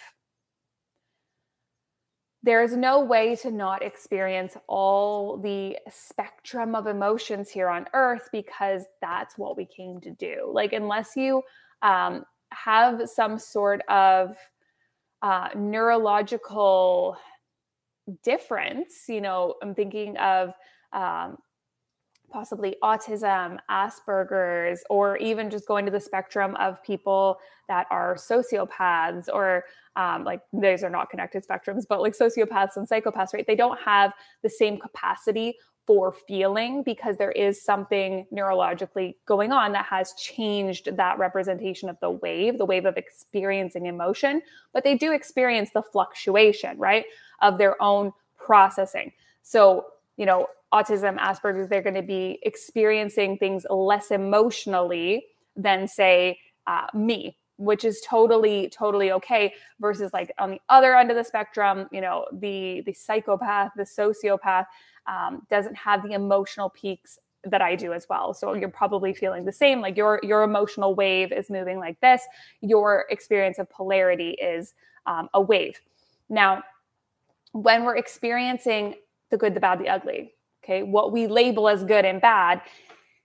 There's 2.44 2.76
no 2.76 3.04
way 3.04 3.36
to 3.38 3.52
not 3.52 3.84
experience 3.84 4.58
all 4.68 5.38
the 5.38 5.78
spectrum 5.90 6.74
of 6.74 6.88
emotions 6.88 7.52
here 7.52 7.70
on 7.70 7.86
earth 7.94 8.30
because 8.32 8.84
that's 9.00 9.38
what 9.38 9.58
we 9.58 9.66
came 9.66 10.02
to 10.02 10.12
do. 10.12 10.50
Like 10.52 10.74
unless 10.74 11.16
you 11.16 11.44
um, 11.84 12.24
have 12.52 13.08
some 13.10 13.38
sort 13.38 13.82
of 13.90 14.36
uh, 15.22 15.50
neurological 15.56 17.16
difference 18.24 19.06
you 19.08 19.22
know 19.22 19.56
i'm 19.62 19.74
thinking 19.76 20.18
of 20.18 20.54
um, 20.94 21.38
possibly 22.32 22.76
autism, 22.84 23.58
Asperger's, 23.70 24.84
or 24.90 25.18
even 25.18 25.50
just 25.50 25.68
going 25.68 25.86
to 25.86 25.92
the 25.92 26.00
spectrum 26.00 26.56
of 26.56 26.82
people 26.84 27.38
that 27.68 27.88
are 27.90 28.16
sociopaths 28.16 29.28
or 29.32 29.64
um, 29.96 30.24
like 30.24 30.42
those 30.54 30.84
are 30.84 30.90
not 30.90 31.10
connected 31.10 31.46
spectrums, 31.46 31.84
but 31.88 32.02
like 32.02 32.14
sociopaths 32.18 32.78
and 32.78 32.88
psychopaths, 32.88 33.34
right? 33.34 33.46
They 33.46 33.56
don't 33.56 33.80
have 33.80 34.14
the 34.42 34.50
same 34.50 34.80
capacity 34.80 35.56
for 35.88 36.14
feeling 36.28 36.84
because 36.84 37.18
there 37.18 37.32
is 37.32 37.62
something 37.62 38.26
neurologically 38.34 39.16
going 39.26 39.52
on 39.52 39.72
that 39.74 39.86
has 39.86 40.14
changed 40.14 40.96
that 40.96 41.18
representation 41.18 41.90
of 41.90 41.98
the 42.02 42.12
wave, 42.12 42.58
the 42.58 42.66
wave 42.66 42.86
of 42.86 42.98
experiencing 42.98 43.88
emotion, 43.88 44.42
but 44.74 44.84
they 44.84 44.96
do 44.96 45.12
experience 45.12 45.72
the 45.74 45.82
fluctuation, 45.82 46.78
right, 46.78 47.06
of 47.42 47.58
their 47.58 47.82
own 47.82 48.14
processing. 48.38 49.12
So, 49.42 49.86
you 50.22 50.28
know, 50.28 50.46
autism, 50.72 51.18
Asperger's, 51.18 51.68
they're 51.68 51.82
going 51.82 51.96
to 51.96 52.04
be 52.04 52.38
experiencing 52.44 53.40
things 53.40 53.66
less 53.72 54.12
emotionally 54.12 55.26
than, 55.56 55.88
say, 55.88 56.38
uh, 56.68 56.86
me, 56.94 57.36
which 57.58 57.84
is 57.84 58.04
totally, 58.08 58.70
totally 58.70 59.12
okay. 59.14 59.52
Versus 59.80 60.14
like 60.14 60.32
on 60.38 60.52
the 60.52 60.60
other 60.70 60.96
end 60.96 61.10
of 61.10 61.18
the 61.18 61.24
spectrum, 61.24 61.88
you 61.92 62.02
know, 62.02 62.28
the 62.34 62.84
the 62.86 62.94
psychopath, 62.94 63.72
the 63.76 63.82
sociopath 63.82 64.68
um, 65.08 65.42
doesn't 65.50 65.76
have 65.76 66.04
the 66.04 66.12
emotional 66.12 66.70
peaks 66.70 67.18
that 67.44 67.64
I 67.64 67.76
do 67.76 67.92
as 67.92 68.06
well. 68.08 68.36
So 68.36 68.54
you're 68.54 68.70
probably 68.70 69.16
feeling 69.16 69.44
the 69.44 69.52
same. 69.52 69.82
Like 69.82 69.98
your 69.98 70.20
your 70.22 70.44
emotional 70.44 70.94
wave 70.94 71.32
is 71.32 71.50
moving 71.50 71.80
like 71.80 72.00
this. 72.00 72.22
Your 72.62 73.06
experience 73.10 73.58
of 73.58 73.68
polarity 73.72 74.38
is 74.40 74.76
um, 75.08 75.30
a 75.34 75.42
wave. 75.42 75.82
Now, 76.30 76.62
when 77.54 77.86
we're 77.86 77.98
experiencing 77.98 78.94
the 79.32 79.38
good, 79.38 79.54
the 79.54 79.60
bad, 79.60 79.80
the 79.80 79.90
ugly, 79.90 80.34
okay, 80.64 80.84
what 80.84 81.12
we 81.12 81.26
label 81.28 81.68
as 81.68 81.84
good 81.84 82.06
and 82.06 82.22
bad 82.22 82.62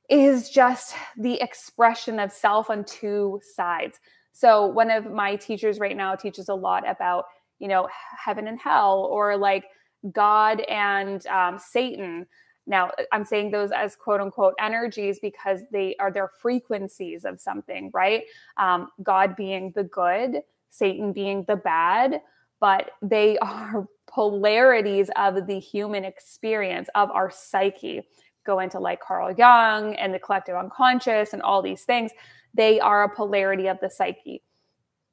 is 0.09 0.49
just 0.49 0.95
the 1.16 1.35
expression 1.42 2.19
of 2.19 2.33
self 2.33 2.71
on 2.71 2.85
two 2.85 3.40
sides. 3.55 3.99
So 4.33 4.66
one 4.66 4.90
of 4.90 5.07
my 5.07 5.37
teachers 5.37 5.79
right 5.79 5.97
now 5.97 6.14
teaches 6.14 6.49
a 6.49 6.55
lot 6.55 6.88
about, 6.88 7.25
you 7.59 7.69
know, 7.69 7.88
heaven 8.16 8.47
and 8.49 8.59
hell 8.59 9.09
or 9.11 9.37
like 9.37 9.64
God 10.12 10.61
and 10.62 11.27
um, 11.27 11.59
Satan. 11.59 12.27
Now, 12.66 12.90
I'm 13.12 13.25
saying 13.25 13.51
those 13.51 13.71
as 13.73 13.97
quote 13.97 14.21
unquote 14.21 14.55
energies 14.61 15.19
because 15.21 15.61
they 15.73 15.97
are 15.99 16.12
their 16.12 16.31
frequencies 16.40 17.25
of 17.25 17.40
something, 17.40 17.90
right? 17.95 18.25
Um, 18.57 18.88
God 19.03 19.37
being 19.37 19.73
the 19.75 19.85
good, 19.85 20.42
Satan 20.71 21.12
being 21.12 21.45
the 21.49 21.57
bad, 21.57 22.21
but 22.61 22.90
they 23.03 23.38
are 23.42 23.87
polarities 24.07 25.11
of 25.16 25.47
the 25.47 25.59
human 25.59 26.05
experience 26.05 26.88
of 26.95 27.11
our 27.11 27.31
psyche 27.31 28.03
go 28.47 28.61
into 28.61 28.79
like 28.79 29.01
Carl 29.01 29.35
Jung 29.37 29.95
and 29.97 30.14
the 30.14 30.19
collective 30.19 30.57
unconscious 30.57 31.33
and 31.33 31.42
all 31.42 31.61
these 31.61 31.83
things. 31.83 32.12
They 32.55 32.81
are 32.81 33.03
a 33.03 33.14
polarity 33.14 33.66
of 33.66 33.79
the 33.81 33.90
psyche. 33.90 34.42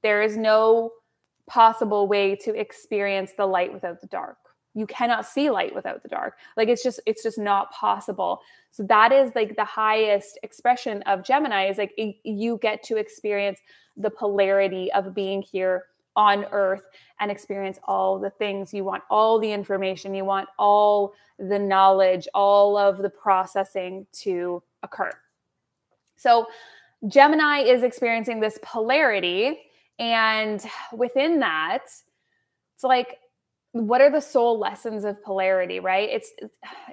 There 0.04 0.22
is 0.22 0.38
no 0.38 0.92
possible 1.48 2.08
way 2.08 2.36
to 2.38 2.58
experience 2.58 3.34
the 3.36 3.46
light 3.46 3.74
without 3.74 4.00
the 4.00 4.08
dark. 4.08 4.38
You 4.76 4.88
cannot 4.88 5.26
see 5.26 5.50
light 5.50 5.76
without 5.76 6.02
the 6.02 6.10
dark. 6.10 6.36
Like 6.56 6.68
it's 6.70 6.84
just 6.84 7.00
it's 7.06 7.24
just 7.24 7.38
not 7.38 7.72
possible. 7.72 8.40
So 8.72 8.84
that 8.84 9.12
is 9.12 9.32
like 9.36 9.56
the 9.56 9.66
highest 9.66 10.40
expression 10.44 11.02
of 11.04 11.24
Gemini 11.24 11.70
is 11.70 11.78
like 11.78 11.94
you 12.24 12.58
get 12.62 12.82
to 12.84 12.98
experience 12.98 13.60
the 13.98 14.10
polarity 14.10 14.92
of 14.94 15.14
being 15.14 15.42
here 15.42 15.84
on 16.16 16.46
earth 16.52 16.86
and 17.20 17.32
experience 17.32 17.80
all 17.86 18.20
the 18.20 18.30
things 18.30 18.74
you 18.74 18.84
want, 18.84 19.04
all 19.10 19.40
the 19.40 19.52
information, 19.52 20.14
you 20.14 20.26
want 20.26 20.48
all 20.60 21.14
the 21.40 21.60
knowledge, 21.60 22.28
all 22.34 22.78
of 22.78 23.00
the 23.00 23.10
processing 23.10 24.06
to 24.12 24.62
occur. 24.84 25.12
So, 26.16 26.48
Gemini 27.08 27.60
is 27.60 27.84
experiencing 27.84 28.40
this 28.40 28.58
polarity. 28.64 29.60
And 30.00 30.64
within 30.94 31.40
that, 31.40 31.84
it's 31.84 32.84
like, 32.84 33.18
what 33.74 34.02
are 34.02 34.12
the 34.12 34.22
soul 34.22 34.58
lessons 34.60 35.04
of 35.04 35.22
polarity, 35.24 35.80
right? 35.80 36.08
It's, 36.10 36.32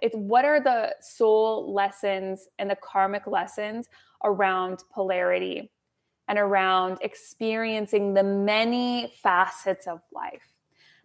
it's 0.03 0.17
what 0.17 0.45
are 0.45 0.61
the 0.61 0.95
soul 1.01 1.73
lessons 1.73 2.49
and 2.59 2.71
the 2.71 2.77
karmic 2.77 3.27
lessons 3.27 3.89
around 4.25 4.83
polarity? 4.93 5.71
And 6.31 6.39
around 6.39 6.97
experiencing 7.03 8.15
the 8.15 8.23
many 8.23 9.13
facets 9.21 9.89
of 9.89 10.01
life. 10.13 10.55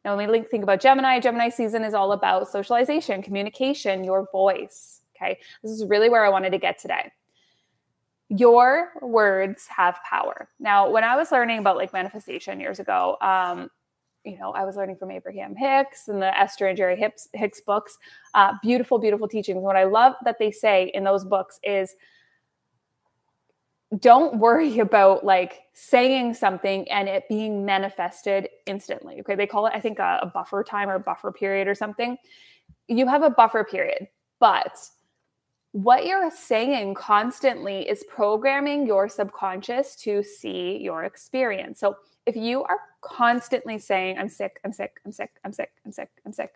Now, 0.05 0.15
when 0.15 0.29
we 0.29 0.41
think 0.41 0.61
about 0.61 0.79
Gemini, 0.79 1.19
Gemini 1.19 1.49
season 1.49 1.83
is 1.83 1.95
all 1.95 2.11
about 2.11 2.47
socialization, 2.47 3.23
communication, 3.23 4.03
your 4.03 4.27
voice. 4.31 5.01
Okay. 5.15 5.39
This 5.63 5.71
is 5.71 5.83
really 5.85 6.09
where 6.09 6.23
I 6.23 6.29
wanted 6.29 6.51
to 6.51 6.59
get 6.59 6.77
today. 6.77 7.11
Your 8.29 8.91
words 9.01 9.65
have 9.75 9.97
power. 10.07 10.47
Now, 10.59 10.91
when 10.91 11.03
I 11.03 11.15
was 11.15 11.31
learning 11.31 11.57
about 11.57 11.75
like 11.75 11.91
manifestation 11.91 12.59
years 12.59 12.79
ago, 12.79 13.17
um, 13.19 13.71
you 14.25 14.38
know, 14.38 14.51
I 14.51 14.63
was 14.63 14.75
learning 14.75 14.97
from 14.97 15.09
Abraham 15.09 15.55
Hicks 15.55 16.07
and 16.07 16.21
the 16.21 16.39
Esther 16.39 16.67
and 16.67 16.77
Jerry 16.77 16.97
Hicks, 16.97 17.29
Hicks 17.33 17.61
books. 17.61 17.97
Uh, 18.35 18.53
beautiful, 18.61 18.99
beautiful 18.99 19.27
teachings. 19.27 19.59
What 19.59 19.75
I 19.75 19.85
love 19.85 20.13
that 20.23 20.38
they 20.38 20.51
say 20.51 20.91
in 20.93 21.03
those 21.03 21.25
books 21.25 21.59
is 21.63 21.95
don't 23.99 24.38
worry 24.38 24.79
about 24.79 25.23
like 25.23 25.63
saying 25.73 26.34
something 26.34 26.89
and 26.89 27.08
it 27.08 27.27
being 27.29 27.65
manifested 27.65 28.49
instantly. 28.65 29.19
Okay. 29.19 29.36
They 29.36 29.47
call 29.47 29.67
it, 29.67 29.73
I 29.75 29.79
think, 29.79 29.99
a, 29.99 30.19
a, 30.21 30.27
buffer 30.27 30.63
time 30.63 30.89
or 30.89 30.99
buffer 30.99 31.31
period 31.31 31.67
or 31.67 31.75
something. 31.75 32.17
You 32.88 33.08
have 33.08 33.23
a 33.23 33.29
buffer 33.29 33.63
period, 33.63 34.08
but 34.39 34.77
what 35.71 36.05
you're 36.05 36.31
saying 36.31 36.93
constantly 36.93 37.88
is 37.88 38.05
programming 38.08 38.88
your 38.88 39.10
subconscious 39.10 39.95
to 39.97 40.23
see 40.23 40.77
your 40.77 41.03
experience. 41.03 41.79
So 41.79 41.97
if 42.25 42.36
you 42.36 42.63
are 42.63 42.79
constantly 43.01 43.77
saying, 43.77 44.17
I'm 44.17 44.29
sick, 44.29 44.60
I'm 44.63 44.71
sick, 44.71 44.99
I'm 45.05 45.12
sick, 45.12 45.31
I'm 45.43 45.51
sick, 45.51 45.71
I'm 45.86 45.91
sick, 45.91 46.10
I'm 46.25 46.31
sick, 46.31 46.53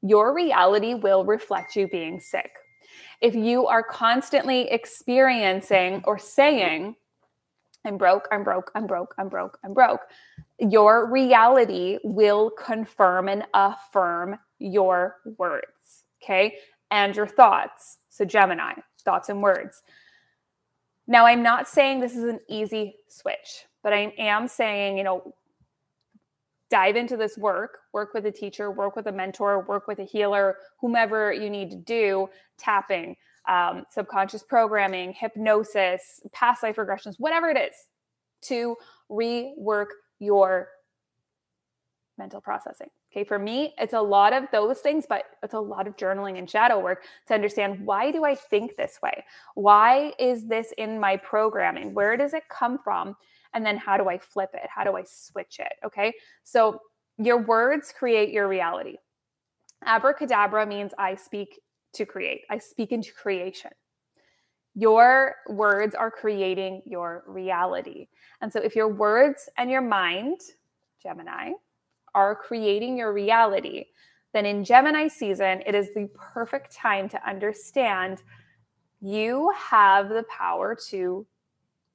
your 0.00 0.32
reality 0.32 0.94
will 0.94 1.24
reflect 1.24 1.74
you 1.74 1.88
being 1.88 2.20
sick 2.20 2.52
if 3.20 3.34
you 3.34 3.66
are 3.66 3.82
constantly 3.82 4.70
experiencing 4.70 6.02
or 6.06 6.18
saying, 6.18 6.96
I'm 7.84 7.98
broke, 7.98 8.28
I'm 8.32 8.44
broke, 8.44 8.70
I'm 8.74 8.86
broke, 8.86 9.14
I'm 9.18 9.28
broke, 9.28 9.58
I'm 9.64 9.74
broke. 9.74 10.00
Your 10.58 11.10
reality 11.10 11.98
will 12.02 12.50
confirm 12.50 13.28
and 13.28 13.44
affirm 13.52 14.38
your 14.58 15.16
words, 15.36 16.04
okay? 16.22 16.56
And 16.90 17.14
your 17.14 17.26
thoughts. 17.26 17.98
So, 18.08 18.24
Gemini, 18.24 18.74
thoughts 19.04 19.28
and 19.28 19.42
words. 19.42 19.82
Now, 21.06 21.26
I'm 21.26 21.42
not 21.42 21.68
saying 21.68 22.00
this 22.00 22.16
is 22.16 22.24
an 22.24 22.40
easy 22.48 22.96
switch, 23.08 23.66
but 23.82 23.92
I 23.92 24.14
am 24.16 24.48
saying, 24.48 24.96
you 24.96 25.04
know, 25.04 25.34
dive 26.74 26.96
into 26.96 27.16
this 27.16 27.38
work, 27.38 27.78
work 27.92 28.12
with 28.14 28.26
a 28.26 28.32
teacher, 28.32 28.68
work 28.68 28.96
with 28.96 29.06
a 29.06 29.12
mentor, 29.12 29.64
work 29.68 29.86
with 29.86 30.00
a 30.00 30.04
healer, 30.04 30.56
whomever 30.80 31.32
you 31.32 31.48
need 31.48 31.70
to 31.70 31.76
do, 31.76 32.28
tapping, 32.58 33.14
um, 33.48 33.84
subconscious 33.90 34.42
programming, 34.42 35.12
hypnosis, 35.12 36.20
past 36.32 36.64
life 36.64 36.74
regressions, 36.74 37.14
whatever 37.18 37.48
it 37.48 37.56
is, 37.56 37.74
to 38.42 38.74
rework 39.08 39.86
your 40.18 40.66
mental 42.18 42.40
processing. 42.40 42.88
Okay, 43.12 43.22
for 43.22 43.38
me, 43.38 43.72
it's 43.78 43.92
a 43.92 44.00
lot 44.00 44.32
of 44.32 44.46
those 44.50 44.80
things, 44.80 45.06
but 45.08 45.26
it's 45.44 45.54
a 45.54 45.60
lot 45.60 45.86
of 45.86 45.96
journaling 45.96 46.38
and 46.38 46.50
shadow 46.50 46.80
work 46.80 47.04
to 47.28 47.34
understand 47.34 47.86
why 47.86 48.10
do 48.10 48.24
I 48.24 48.34
think 48.34 48.74
this 48.74 48.98
way? 49.00 49.24
Why 49.54 50.12
is 50.18 50.46
this 50.46 50.74
in 50.76 50.98
my 50.98 51.18
programming? 51.18 51.94
Where 51.94 52.16
does 52.16 52.34
it 52.34 52.42
come 52.48 52.78
from? 52.82 53.14
And 53.54 53.64
then 53.64 53.76
how 53.76 53.96
do 53.96 54.08
I 54.08 54.18
flip 54.18 54.50
it? 54.54 54.68
How 54.68 54.84
do 54.84 54.96
I 54.96 55.04
switch 55.06 55.58
it? 55.60 55.72
Okay, 55.84 56.12
so 56.42 56.80
your 57.18 57.38
words 57.38 57.92
create 57.96 58.30
your 58.30 58.48
reality. 58.48 58.96
Abracadabra 59.84 60.66
means 60.66 60.92
I 60.98 61.14
speak 61.14 61.60
to 61.94 62.04
create, 62.04 62.42
I 62.50 62.58
speak 62.58 62.92
into 62.92 63.12
creation. 63.12 63.70
Your 64.74 65.36
words 65.48 65.94
are 65.94 66.10
creating 66.10 66.82
your 66.84 67.22
reality. 67.28 68.08
And 68.40 68.52
so 68.52 68.60
if 68.60 68.74
your 68.74 68.88
words 68.88 69.48
and 69.56 69.70
your 69.70 69.82
mind, 69.82 70.40
Gemini, 71.00 71.52
are 72.14 72.34
creating 72.34 72.96
your 72.96 73.12
reality, 73.12 73.84
then 74.32 74.46
in 74.46 74.64
Gemini 74.64 75.06
season, 75.06 75.62
it 75.64 75.76
is 75.76 75.94
the 75.94 76.08
perfect 76.16 76.74
time 76.74 77.08
to 77.10 77.28
understand 77.28 78.22
you 79.00 79.52
have 79.56 80.08
the 80.08 80.24
power 80.24 80.76
to 80.88 81.24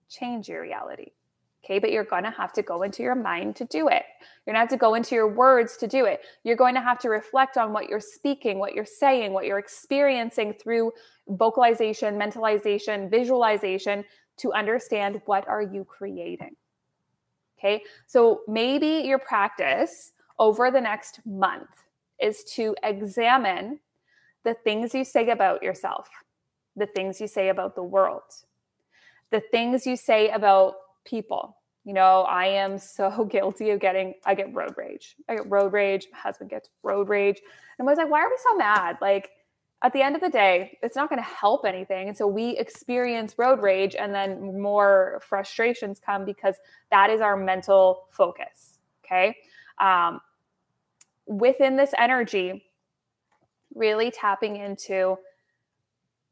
change 0.10 0.48
your 0.48 0.62
reality. 0.62 1.12
Okay, 1.70 1.78
but 1.78 1.92
you're 1.92 2.04
going 2.04 2.24
to 2.24 2.32
have 2.32 2.52
to 2.54 2.64
go 2.64 2.82
into 2.82 3.04
your 3.04 3.14
mind 3.14 3.56
to 3.58 3.66
do 3.66 3.90
it. 3.90 4.04
You're 4.20 4.54
going 4.54 4.56
to 4.56 4.60
have 4.60 4.70
to 4.70 4.78
go 4.78 4.96
into 4.96 5.14
your 5.14 5.28
words 5.28 5.78
to 5.78 5.88
do 5.88 6.06
it. 6.06 6.22
You're 6.44 6.56
going 6.56 6.74
to 6.74 6.82
have 6.82 6.98
to 7.00 7.10
reflect 7.10 7.58
on 7.58 7.74
what 7.74 7.88
you're 7.88 8.00
speaking, 8.00 8.58
what 8.58 8.74
you're 8.74 8.86
saying, 8.86 9.34
what 9.34 9.46
you're 9.46 9.60
experiencing 9.60 10.54
through 10.54 10.94
vocalization, 11.28 12.18
mentalization, 12.18 13.12
visualization 13.12 14.04
to 14.38 14.52
understand 14.54 15.22
what 15.26 15.48
are 15.48 15.62
you 15.62 15.84
creating. 15.84 16.56
Okay? 17.60 17.84
So 18.08 18.42
maybe 18.48 19.04
your 19.06 19.20
practice 19.20 20.14
over 20.40 20.72
the 20.72 20.82
next 20.82 21.20
month 21.24 21.70
is 22.20 22.44
to 22.56 22.76
examine 22.82 23.80
the 24.44 24.56
things 24.64 24.96
you 24.96 25.04
say 25.04 25.30
about 25.30 25.62
yourself, 25.62 26.10
the 26.76 26.88
things 26.88 27.22
you 27.22 27.28
say 27.28 27.50
about 27.50 27.76
the 27.76 27.84
world, 27.84 28.24
the 29.30 29.42
things 29.52 29.86
you 29.86 29.96
say 29.96 30.30
about 30.30 30.74
people. 31.06 31.58
You 31.90 31.96
know, 31.96 32.22
I 32.22 32.46
am 32.46 32.78
so 32.78 33.26
guilty 33.32 33.72
of 33.72 33.80
getting, 33.80 34.14
I 34.24 34.36
get 34.36 34.54
road 34.54 34.76
rage. 34.78 35.16
I 35.28 35.38
get 35.38 35.50
road 35.50 35.74
rage. 35.74 36.06
My 36.12 36.20
husband 36.20 36.52
gets 36.52 36.70
road 36.84 37.10
rage. 37.10 37.42
And 37.80 37.90
I 37.90 37.92
was 37.92 37.98
like, 37.98 38.12
why 38.12 38.20
are 38.22 38.30
we 38.30 38.38
so 38.48 38.56
mad? 38.56 39.00
Like, 39.02 39.32
at 39.82 39.92
the 39.92 40.04
end 40.04 40.14
of 40.14 40.22
the 40.22 40.30
day, 40.30 40.78
it's 40.84 40.96
not 40.96 41.10
going 41.10 41.18
to 41.18 41.28
help 41.28 41.66
anything. 41.66 42.08
And 42.08 42.16
so 42.16 42.28
we 42.28 42.56
experience 42.58 43.34
road 43.40 43.64
rage 43.64 43.96
and 43.96 44.14
then 44.14 44.62
more 44.62 45.20
frustrations 45.28 46.00
come 46.00 46.26
because 46.26 46.58
that 46.92 47.10
is 47.10 47.22
our 47.22 47.36
mental 47.36 48.04
focus. 48.12 48.78
Okay. 49.04 49.36
Um, 49.82 50.22
within 51.26 51.76
this 51.76 51.96
energy, 51.98 52.66
really 53.74 54.12
tapping 54.12 54.58
into 54.58 55.18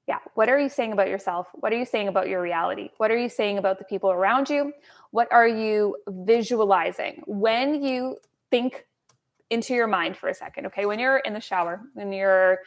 yeah, 0.07 0.19
what 0.35 0.47
are 0.47 0.57
you 0.57 0.69
saying 0.69 0.93
about 0.93 1.09
yourself? 1.09 1.47
What 1.53 1.73
are 1.73 1.77
you 1.77 1.85
saying 1.85 2.07
about 2.07 2.29
your 2.29 2.41
reality? 2.41 2.89
What 2.97 3.11
are 3.11 3.17
you 3.17 3.27
saying 3.27 3.57
about 3.57 3.77
the 3.77 3.83
people 3.83 4.09
around 4.09 4.49
you? 4.49 4.71
What 5.11 5.27
are 5.31 5.47
you 5.47 5.97
visualizing? 6.07 7.23
When 7.27 7.83
you 7.83 8.17
think 8.49 8.85
into 9.49 9.73
your 9.73 9.87
mind 9.87 10.15
for 10.15 10.29
a 10.29 10.33
second, 10.33 10.67
okay, 10.67 10.85
when 10.85 10.97
you're 10.97 11.17
in 11.17 11.33
the 11.33 11.41
shower, 11.41 11.81
when 11.93 12.13
you're 12.13 12.59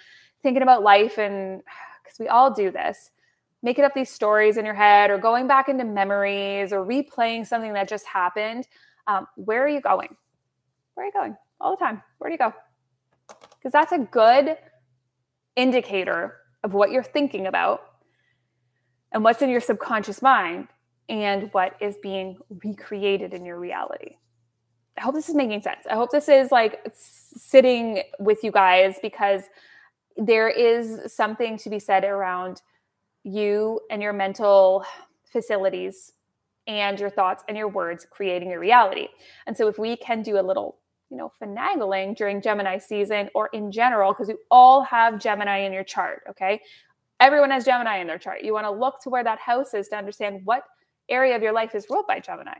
thinking 0.42 0.62
about 0.62 0.82
life, 0.82 1.16
and 1.16 1.62
because 2.04 2.18
we 2.18 2.28
all 2.28 2.52
do 2.52 2.70
this, 2.70 3.10
making 3.62 3.84
up 3.84 3.94
these 3.94 4.10
stories 4.10 4.58
in 4.58 4.66
your 4.66 4.74
head 4.74 5.10
or 5.10 5.16
going 5.16 5.46
back 5.46 5.70
into 5.70 5.84
memories 5.84 6.74
or 6.74 6.84
replaying 6.84 7.46
something 7.46 7.72
that 7.72 7.88
just 7.88 8.06
happened, 8.06 8.68
um, 9.06 9.26
where 9.36 9.64
are 9.64 9.68
you 9.68 9.80
going? 9.80 10.14
Where 10.92 11.04
are 11.04 11.06
you 11.06 11.12
going? 11.12 11.36
All 11.58 11.74
the 11.74 11.82
time. 11.82 12.02
Where 12.18 12.28
do 12.28 12.34
you 12.34 12.38
go? 12.38 12.52
Because 13.58 13.72
that's 13.72 13.92
a 13.92 13.98
good 13.98 14.58
indicator 15.56 16.39
of 16.62 16.74
what 16.74 16.90
you're 16.90 17.02
thinking 17.02 17.46
about 17.46 17.82
and 19.12 19.24
what's 19.24 19.42
in 19.42 19.50
your 19.50 19.60
subconscious 19.60 20.22
mind 20.22 20.68
and 21.08 21.52
what 21.52 21.74
is 21.80 21.96
being 22.02 22.38
recreated 22.62 23.32
in 23.34 23.44
your 23.44 23.58
reality. 23.58 24.16
I 24.96 25.02
hope 25.02 25.14
this 25.14 25.28
is 25.28 25.34
making 25.34 25.62
sense. 25.62 25.80
I 25.90 25.94
hope 25.94 26.10
this 26.10 26.28
is 26.28 26.52
like 26.52 26.80
sitting 26.94 28.02
with 28.18 28.44
you 28.44 28.52
guys 28.52 28.96
because 29.00 29.42
there 30.16 30.48
is 30.48 31.12
something 31.12 31.56
to 31.58 31.70
be 31.70 31.78
said 31.78 32.04
around 32.04 32.60
you 33.24 33.80
and 33.90 34.02
your 34.02 34.12
mental 34.12 34.84
facilities 35.24 36.12
and 36.66 37.00
your 37.00 37.10
thoughts 37.10 37.42
and 37.48 37.56
your 37.56 37.68
words 37.68 38.06
creating 38.10 38.50
your 38.50 38.60
reality. 38.60 39.08
And 39.46 39.56
so 39.56 39.68
if 39.68 39.78
we 39.78 39.96
can 39.96 40.22
do 40.22 40.38
a 40.38 40.42
little 40.42 40.79
you 41.10 41.16
know, 41.16 41.32
finagling 41.42 42.16
during 42.16 42.40
Gemini 42.40 42.78
season 42.78 43.28
or 43.34 43.48
in 43.52 43.70
general, 43.72 44.12
because 44.12 44.28
you 44.28 44.38
all 44.50 44.82
have 44.82 45.18
Gemini 45.18 45.58
in 45.58 45.72
your 45.72 45.84
chart. 45.84 46.22
Okay. 46.30 46.60
Everyone 47.18 47.50
has 47.50 47.64
Gemini 47.64 47.98
in 47.98 48.06
their 48.06 48.18
chart. 48.18 48.42
You 48.42 48.54
want 48.54 48.66
to 48.66 48.70
look 48.70 49.00
to 49.02 49.10
where 49.10 49.24
that 49.24 49.38
house 49.38 49.74
is 49.74 49.88
to 49.88 49.96
understand 49.96 50.40
what 50.44 50.64
area 51.08 51.36
of 51.36 51.42
your 51.42 51.52
life 51.52 51.74
is 51.74 51.86
ruled 51.90 52.06
by 52.06 52.20
Gemini. 52.20 52.56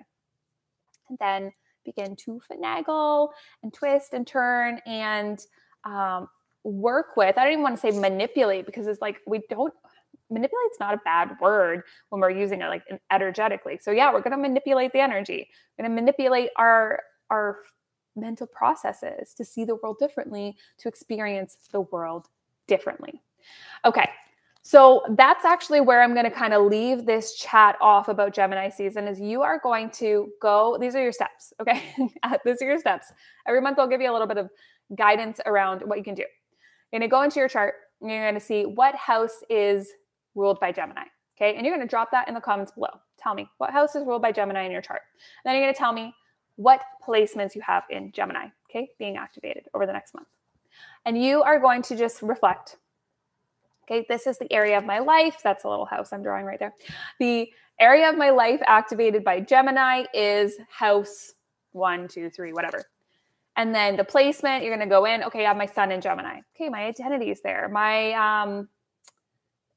And 1.08 1.18
then 1.18 1.52
begin 1.84 2.14
to 2.14 2.40
finagle 2.50 3.30
and 3.62 3.72
twist 3.72 4.12
and 4.12 4.26
turn 4.26 4.80
and 4.84 5.40
um, 5.84 6.28
work 6.64 7.16
with. 7.16 7.38
I 7.38 7.44
don't 7.44 7.52
even 7.52 7.62
want 7.62 7.80
to 7.80 7.80
say 7.80 7.98
manipulate 7.98 8.66
because 8.66 8.86
it's 8.86 9.00
like 9.00 9.18
we 9.26 9.40
don't 9.48 9.72
manipulate's 10.28 10.78
not 10.78 10.94
a 10.94 11.00
bad 11.04 11.36
word 11.40 11.82
when 12.10 12.20
we're 12.20 12.30
using 12.30 12.60
it 12.60 12.66
like 12.66 12.84
energetically. 13.10 13.78
So 13.80 13.90
yeah, 13.90 14.12
we're 14.12 14.20
going 14.20 14.32
to 14.32 14.36
manipulate 14.36 14.92
the 14.92 15.00
energy. 15.00 15.48
We're 15.78 15.84
going 15.84 15.96
to 15.96 16.02
manipulate 16.02 16.50
our 16.56 17.00
our 17.30 17.58
mental 18.16 18.46
processes 18.46 19.34
to 19.34 19.44
see 19.44 19.64
the 19.64 19.76
world 19.76 19.98
differently, 19.98 20.56
to 20.78 20.88
experience 20.88 21.56
the 21.72 21.82
world 21.82 22.28
differently. 22.66 23.22
Okay, 23.84 24.08
so 24.62 25.02
that's 25.16 25.44
actually 25.44 25.80
where 25.80 26.02
I'm 26.02 26.12
going 26.12 26.24
to 26.24 26.30
kind 26.30 26.52
of 26.52 26.66
leave 26.66 27.06
this 27.06 27.34
chat 27.34 27.76
off 27.80 28.08
about 28.08 28.34
Gemini 28.34 28.68
season 28.68 29.08
is 29.08 29.18
you 29.18 29.42
are 29.42 29.58
going 29.58 29.90
to 29.92 30.30
go 30.40 30.76
these 30.78 30.94
are 30.94 31.02
your 31.02 31.12
steps, 31.12 31.52
okay? 31.60 31.94
these 32.44 32.60
are 32.60 32.66
your 32.66 32.78
steps. 32.78 33.12
Every 33.48 33.60
month 33.60 33.78
I'll 33.78 33.88
give 33.88 34.00
you 34.00 34.10
a 34.10 34.12
little 34.12 34.26
bit 34.26 34.36
of 34.36 34.50
guidance 34.96 35.40
around 35.46 35.82
what 35.82 35.96
you 35.98 36.04
can 36.04 36.14
do. 36.14 36.24
You're 36.92 37.00
going 37.00 37.08
to 37.08 37.10
go 37.10 37.22
into 37.22 37.40
your 37.40 37.48
chart 37.48 37.74
and 38.00 38.10
you're 38.10 38.22
going 38.22 38.34
to 38.34 38.40
see 38.40 38.64
what 38.64 38.94
house 38.94 39.42
is 39.48 39.90
ruled 40.34 40.60
by 40.60 40.72
Gemini, 40.72 41.04
okay? 41.36 41.56
And 41.56 41.64
you're 41.64 41.74
going 41.74 41.86
to 41.86 41.90
drop 41.90 42.10
that 42.10 42.28
in 42.28 42.34
the 42.34 42.40
comments 42.40 42.72
below. 42.72 42.90
Tell 43.18 43.34
me 43.34 43.48
what 43.58 43.70
house 43.70 43.94
is 43.94 44.04
ruled 44.04 44.22
by 44.22 44.32
Gemini 44.32 44.64
in 44.64 44.72
your 44.72 44.82
chart. 44.82 45.00
And 45.44 45.50
then 45.50 45.56
you're 45.56 45.64
going 45.64 45.74
to 45.74 45.78
tell 45.78 45.92
me 45.92 46.14
what 46.60 46.82
placements 47.02 47.54
you 47.54 47.62
have 47.62 47.84
in 47.88 48.12
Gemini, 48.12 48.48
okay, 48.68 48.90
being 48.98 49.16
activated 49.16 49.64
over 49.72 49.86
the 49.86 49.92
next 49.92 50.14
month. 50.14 50.28
And 51.06 51.20
you 51.20 51.42
are 51.42 51.58
going 51.58 51.80
to 51.82 51.96
just 51.96 52.20
reflect. 52.20 52.76
Okay, 53.84 54.04
this 54.08 54.26
is 54.26 54.36
the 54.38 54.52
area 54.52 54.76
of 54.76 54.84
my 54.84 54.98
life. 54.98 55.38
That's 55.42 55.64
a 55.64 55.68
little 55.68 55.86
house 55.86 56.12
I'm 56.12 56.22
drawing 56.22 56.44
right 56.44 56.58
there. 56.58 56.74
The 57.18 57.50
area 57.80 58.10
of 58.10 58.18
my 58.18 58.28
life 58.28 58.60
activated 58.66 59.24
by 59.24 59.40
Gemini 59.40 60.04
is 60.12 60.58
house 60.68 61.32
one, 61.72 62.06
two, 62.06 62.28
three, 62.28 62.52
whatever. 62.52 62.84
And 63.56 63.74
then 63.74 63.96
the 63.96 64.04
placement, 64.04 64.62
you're 64.62 64.76
going 64.76 64.86
to 64.86 64.94
go 64.94 65.06
in. 65.06 65.24
Okay, 65.24 65.44
I 65.44 65.48
have 65.48 65.56
my 65.56 65.66
sun 65.66 65.90
in 65.90 66.00
Gemini. 66.00 66.40
Okay, 66.54 66.68
my 66.68 66.84
identity 66.84 67.30
is 67.30 67.40
there. 67.40 67.68
My 67.68 68.12
um, 68.12 68.68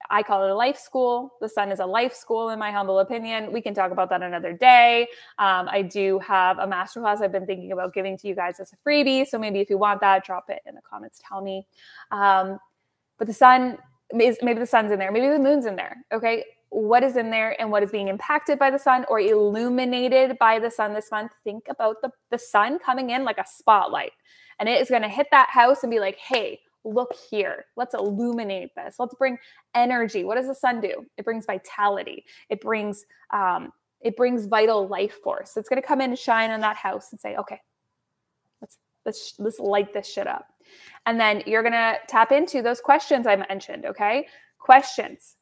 I 0.10 0.24
call 0.24 0.44
it 0.46 0.52
a 0.52 0.56
life 0.56 0.78
school. 0.78 1.34
The 1.42 1.50
Sun 1.50 1.72
is 1.72 1.80
a 1.80 1.86
life 1.86 2.14
school, 2.14 2.50
in 2.50 2.60
my 2.60 2.72
humble 2.72 3.00
opinion. 3.00 3.52
We 3.52 3.62
can 3.62 3.74
talk 3.74 3.92
about 3.92 4.10
that 4.10 4.22
another 4.22 4.54
day. 4.54 5.08
Um, 5.40 5.68
I 5.70 5.82
do 5.82 6.20
have 6.20 6.60
a 6.60 6.68
masterclass 6.68 7.22
I've 7.22 7.32
been 7.32 7.46
thinking 7.46 7.72
about 7.72 7.94
giving 7.94 8.18
to 8.18 8.28
you 8.28 8.36
guys 8.36 8.60
as 8.60 8.74
a 8.74 8.76
freebie. 8.78 9.28
So 9.28 9.38
maybe 9.38 9.60
if 9.60 9.70
you 9.70 9.78
want 9.78 10.02
that, 10.02 10.26
drop 10.26 10.50
it 10.50 10.62
in 10.66 10.76
the 10.76 10.82
comments. 10.82 11.22
Tell 11.28 11.42
me. 11.42 11.68
Um, 12.12 12.60
but 13.18 13.28
the 13.28 13.34
Sun 13.34 13.78
is 14.20 14.38
maybe 14.42 14.60
the 14.60 14.68
Sun's 14.68 14.92
in 14.92 15.00
there, 15.00 15.12
maybe 15.12 15.30
the 15.30 15.40
Moon's 15.40 15.66
in 15.66 15.76
there. 15.76 15.98
Okay, 16.12 16.44
what 16.74 17.04
is 17.04 17.18
in 17.18 17.30
there 17.30 17.60
and 17.62 17.70
what 17.70 17.84
is 17.84 17.92
being 17.92 18.08
impacted 18.08 18.58
by 18.58 18.72
the 18.72 18.80
sun 18.80 19.06
or 19.08 19.20
illuminated 19.20 20.38
by 20.40 20.58
the 20.58 20.72
sun 20.72 20.94
this 20.94 21.12
month, 21.12 21.32
think 21.44 21.66
about 21.70 22.02
the, 22.02 22.10
the 22.32 22.38
sun 22.38 22.80
coming 22.80 23.12
in 23.12 23.24
like 23.24 23.38
a 23.38 23.46
spotlight. 23.46 24.12
And 24.60 24.68
it 24.68 24.82
is 24.82 24.90
going 24.90 25.04
to 25.04 25.08
hit 25.08 25.28
that 25.32 25.50
house 25.50 25.84
and 25.84 25.92
be 25.92 26.00
like, 26.00 26.18
hey, 26.18 26.62
look 26.84 27.14
here. 27.30 27.66
Let's 27.76 27.94
illuminate 27.94 28.76
this. 28.76 28.96
Let's 29.00 29.16
bring 29.16 29.38
energy. 29.74 30.24
What 30.24 30.36
does 30.36 30.48
the 30.48 30.56
sun 30.56 30.82
do? 30.82 31.06
It 31.18 31.26
brings 31.26 31.46
vitality. 31.46 32.26
It 32.50 32.62
brings 32.62 33.06
um, 33.32 33.72
It 34.02 34.18
brings 34.18 34.48
vital 34.48 34.88
life 34.88 35.16
force. 35.24 35.56
It's 35.56 35.70
going 35.70 35.82
to 35.82 35.88
come 35.88 36.02
in 36.02 36.10
and 36.10 36.20
shine 36.20 36.52
on 36.52 36.60
that 36.62 36.76
house 36.76 37.12
and 37.12 37.20
say, 37.20 37.38
okay, 37.38 37.62
let's 38.60 38.78
let's 39.06 39.34
let's 39.40 39.60
light 39.60 39.94
this 39.94 40.08
shit 40.08 40.28
up. 40.28 40.48
And 41.06 41.20
then 41.20 41.44
you're 41.46 41.64
going 41.64 41.74
to 41.74 41.98
tap 42.08 42.32
into 42.32 42.62
those 42.62 42.82
questions 42.82 43.28
I 43.28 43.36
mentioned, 43.36 43.86
okay? 43.86 44.28
Questions. 44.60 45.36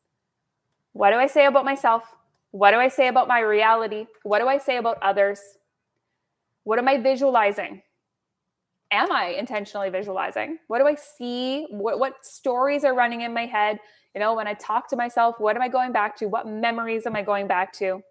What 0.93 1.12
do 1.12 1.17
I 1.17 1.27
say 1.27 1.45
about 1.45 1.65
myself? 1.65 2.04
What 2.51 2.71
do 2.71 2.77
I 2.77 2.89
say 2.89 3.08
about 3.08 3.27
my 3.27 3.39
reality? 3.39 4.08
What 4.23 4.39
do 4.39 4.47
I 4.47 4.58
say 4.58 4.77
about 4.77 4.97
others? 5.01 5.39
What 6.63 6.80
am 6.80 6.88
I 6.88 6.97
visualizing? 6.97 7.82
Am 8.91 9.12
I 9.12 9.27
intentionally 9.27 9.89
visualizing? 9.89 10.58
What 10.67 10.80
do 10.80 10.88
I 10.88 10.95
see? 10.95 11.65
What, 11.69 11.99
what 11.99 12.25
stories 12.25 12.84
are 12.84 12.93
running 12.93 13.21
in 13.21 13.34
my 13.34 13.45
head? 13.45 13.80
You 14.13 14.19
know, 14.19 14.34
when 14.34 14.47
I 14.47 14.54
talk 14.56 14.89
to 14.89 14.97
myself, 14.97 15.36
what 15.39 15.56
am 15.56 15.62
I 15.62 15.69
going 15.69 15.93
back 15.93 16.17
to? 16.17 16.25
What 16.27 16.45
memories 16.45 17.06
am 17.06 17.15
I 17.15 17.21
going 17.21 17.47
back 17.47 17.71
to? 17.73 18.01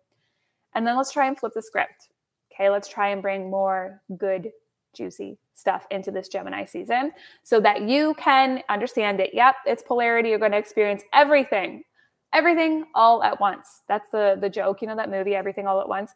And 0.74 0.86
then 0.86 0.96
let's 0.96 1.12
try 1.12 1.26
and 1.26 1.38
flip 1.38 1.52
the 1.54 1.60
script. 1.60 2.08
Okay, 2.52 2.70
let's 2.70 2.88
try 2.88 3.10
and 3.10 3.20
bring 3.20 3.50
more 3.50 4.00
good, 4.16 4.50
juicy 4.94 5.38
stuff 5.54 5.86
into 5.90 6.10
this 6.10 6.28
Gemini 6.28 6.64
season 6.64 7.12
so 7.42 7.60
that 7.60 7.82
you 7.82 8.14
can 8.14 8.62
understand 8.70 9.20
it. 9.20 9.30
Yep, 9.34 9.56
it's 9.66 9.82
polarity. 9.82 10.30
You're 10.30 10.38
going 10.38 10.52
to 10.52 10.58
experience 10.58 11.02
everything, 11.12 11.84
everything 12.32 12.86
all 12.94 13.22
at 13.22 13.38
once. 13.38 13.82
That's 13.86 14.08
the 14.10 14.38
the 14.40 14.48
joke, 14.48 14.80
you 14.80 14.88
know, 14.88 14.96
that 14.96 15.10
movie, 15.10 15.34
Everything 15.34 15.66
All 15.66 15.80
at 15.80 15.88
Once. 15.88 16.12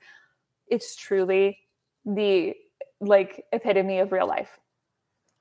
It's 0.69 0.97
truly 0.97 1.59
the 2.07 2.55
like 3.01 3.45
epitome 3.53 3.99
of 3.99 4.13
real 4.13 4.27
life, 4.27 4.59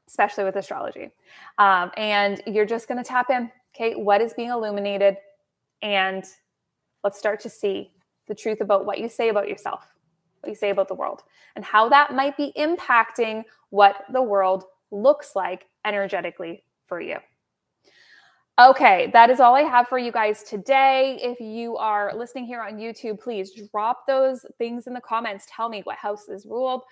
especially 0.07 0.43
with 0.43 0.55
astrology. 0.55 1.11
Um, 1.57 1.91
and 1.97 2.41
you're 2.47 2.65
just 2.65 2.87
going 2.87 2.97
to 2.97 3.07
tap 3.07 3.29
in. 3.29 3.51
Okay, 3.75 3.95
what 3.95 4.21
is 4.21 4.33
being 4.33 4.49
illuminated? 4.49 5.17
And 5.81 6.23
let's 7.03 7.17
start 7.17 7.39
to 7.41 7.49
see 7.49 7.91
the 8.27 8.35
truth 8.35 8.61
about 8.61 8.85
what 8.85 8.99
you 8.99 9.09
say 9.09 9.29
about 9.29 9.47
yourself, 9.47 9.93
what 10.41 10.49
you 10.49 10.55
say 10.55 10.69
about 10.69 10.87
the 10.87 10.93
world, 10.93 11.23
and 11.55 11.65
how 11.65 11.89
that 11.89 12.13
might 12.13 12.37
be 12.37 12.53
impacting 12.57 13.43
what 13.69 14.05
the 14.11 14.21
world 14.21 14.65
looks 14.91 15.35
like 15.35 15.65
energetically 15.85 16.63
for 16.85 17.01
you. 17.01 17.17
Okay, 18.59 19.09
that 19.13 19.31
is 19.31 19.39
all 19.39 19.55
I 19.55 19.61
have 19.61 19.87
for 19.87 19.97
you 19.97 20.11
guys 20.11 20.43
today. 20.43 21.17
If 21.19 21.39
you 21.39 21.75
are 21.77 22.15
listening 22.15 22.45
here 22.45 22.61
on 22.61 22.77
YouTube, 22.77 23.19
please 23.19 23.51
drop 23.71 24.05
those 24.05 24.45
things 24.59 24.85
in 24.85 24.93
the 24.93 25.01
comments. 25.01 25.47
Tell 25.49 25.69
me 25.69 25.81
what 25.85 25.97
house 25.97 26.29
is 26.29 26.45
ruled. 26.45 26.83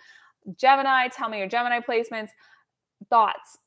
Gemini, 0.58 1.08
tell 1.10 1.30
me 1.30 1.38
your 1.38 1.48
Gemini 1.48 1.80
placements, 1.80 2.30
thoughts, 3.10 3.58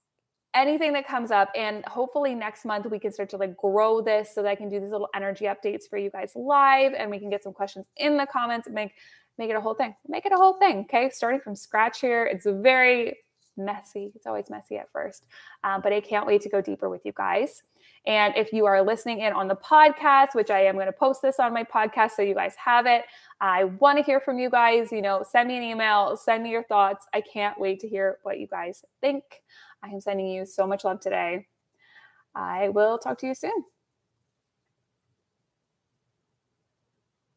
anything 0.54 0.92
that 0.92 1.06
comes 1.06 1.30
up. 1.30 1.50
And 1.56 1.84
hopefully 1.84 2.34
next 2.34 2.64
month 2.64 2.86
we 2.90 2.98
can 2.98 3.12
start 3.12 3.28
to 3.30 3.36
like 3.36 3.56
grow 3.56 4.00
this 4.00 4.34
so 4.34 4.42
that 4.42 4.48
I 4.48 4.54
can 4.54 4.68
do 4.68 4.80
these 4.80 4.90
little 4.90 5.08
energy 5.14 5.46
updates 5.46 5.88
for 5.88 5.98
you 5.98 6.10
guys 6.10 6.32
live 6.34 6.92
and 6.96 7.10
we 7.10 7.18
can 7.18 7.30
get 7.30 7.42
some 7.42 7.52
questions 7.52 7.86
in 7.96 8.16
the 8.16 8.26
comments 8.26 8.66
and 8.66 8.74
make 8.74 8.92
make 9.36 9.50
it 9.50 9.56
a 9.56 9.60
whole 9.60 9.74
thing. 9.74 9.94
Make 10.06 10.26
it 10.26 10.32
a 10.32 10.36
whole 10.36 10.54
thing. 10.54 10.80
Okay. 10.82 11.10
Starting 11.10 11.40
from 11.40 11.56
scratch 11.56 12.00
here. 12.00 12.24
It's 12.24 12.46
very 12.46 13.18
messy. 13.56 14.12
It's 14.14 14.26
always 14.26 14.50
messy 14.50 14.76
at 14.76 14.90
first, 14.92 15.26
um, 15.62 15.80
but 15.80 15.92
I 15.92 16.00
can't 16.00 16.26
wait 16.26 16.42
to 16.42 16.48
go 16.48 16.60
deeper 16.60 16.88
with 16.88 17.04
you 17.04 17.12
guys. 17.14 17.62
And 18.06 18.36
if 18.36 18.52
you 18.52 18.66
are 18.66 18.82
listening 18.82 19.20
in 19.20 19.32
on 19.32 19.48
the 19.48 19.56
podcast, 19.56 20.34
which 20.34 20.50
I 20.50 20.60
am 20.60 20.74
going 20.74 20.86
to 20.86 20.92
post 20.92 21.22
this 21.22 21.40
on 21.40 21.54
my 21.54 21.64
podcast 21.64 22.12
so 22.12 22.22
you 22.22 22.34
guys 22.34 22.54
have 22.56 22.86
it, 22.86 23.04
I 23.40 23.64
want 23.64 23.98
to 23.98 24.04
hear 24.04 24.20
from 24.20 24.38
you 24.38 24.50
guys. 24.50 24.92
You 24.92 25.00
know, 25.00 25.24
send 25.28 25.48
me 25.48 25.56
an 25.56 25.62
email, 25.62 26.16
send 26.16 26.42
me 26.42 26.50
your 26.50 26.64
thoughts. 26.64 27.06
I 27.14 27.22
can't 27.22 27.58
wait 27.58 27.80
to 27.80 27.88
hear 27.88 28.18
what 28.22 28.38
you 28.38 28.46
guys 28.46 28.84
think. 29.00 29.24
I 29.82 29.88
am 29.88 30.00
sending 30.00 30.28
you 30.28 30.44
so 30.44 30.66
much 30.66 30.84
love 30.84 31.00
today. 31.00 31.46
I 32.34 32.68
will 32.70 32.98
talk 32.98 33.18
to 33.18 33.26
you 33.26 33.34
soon. 33.34 33.64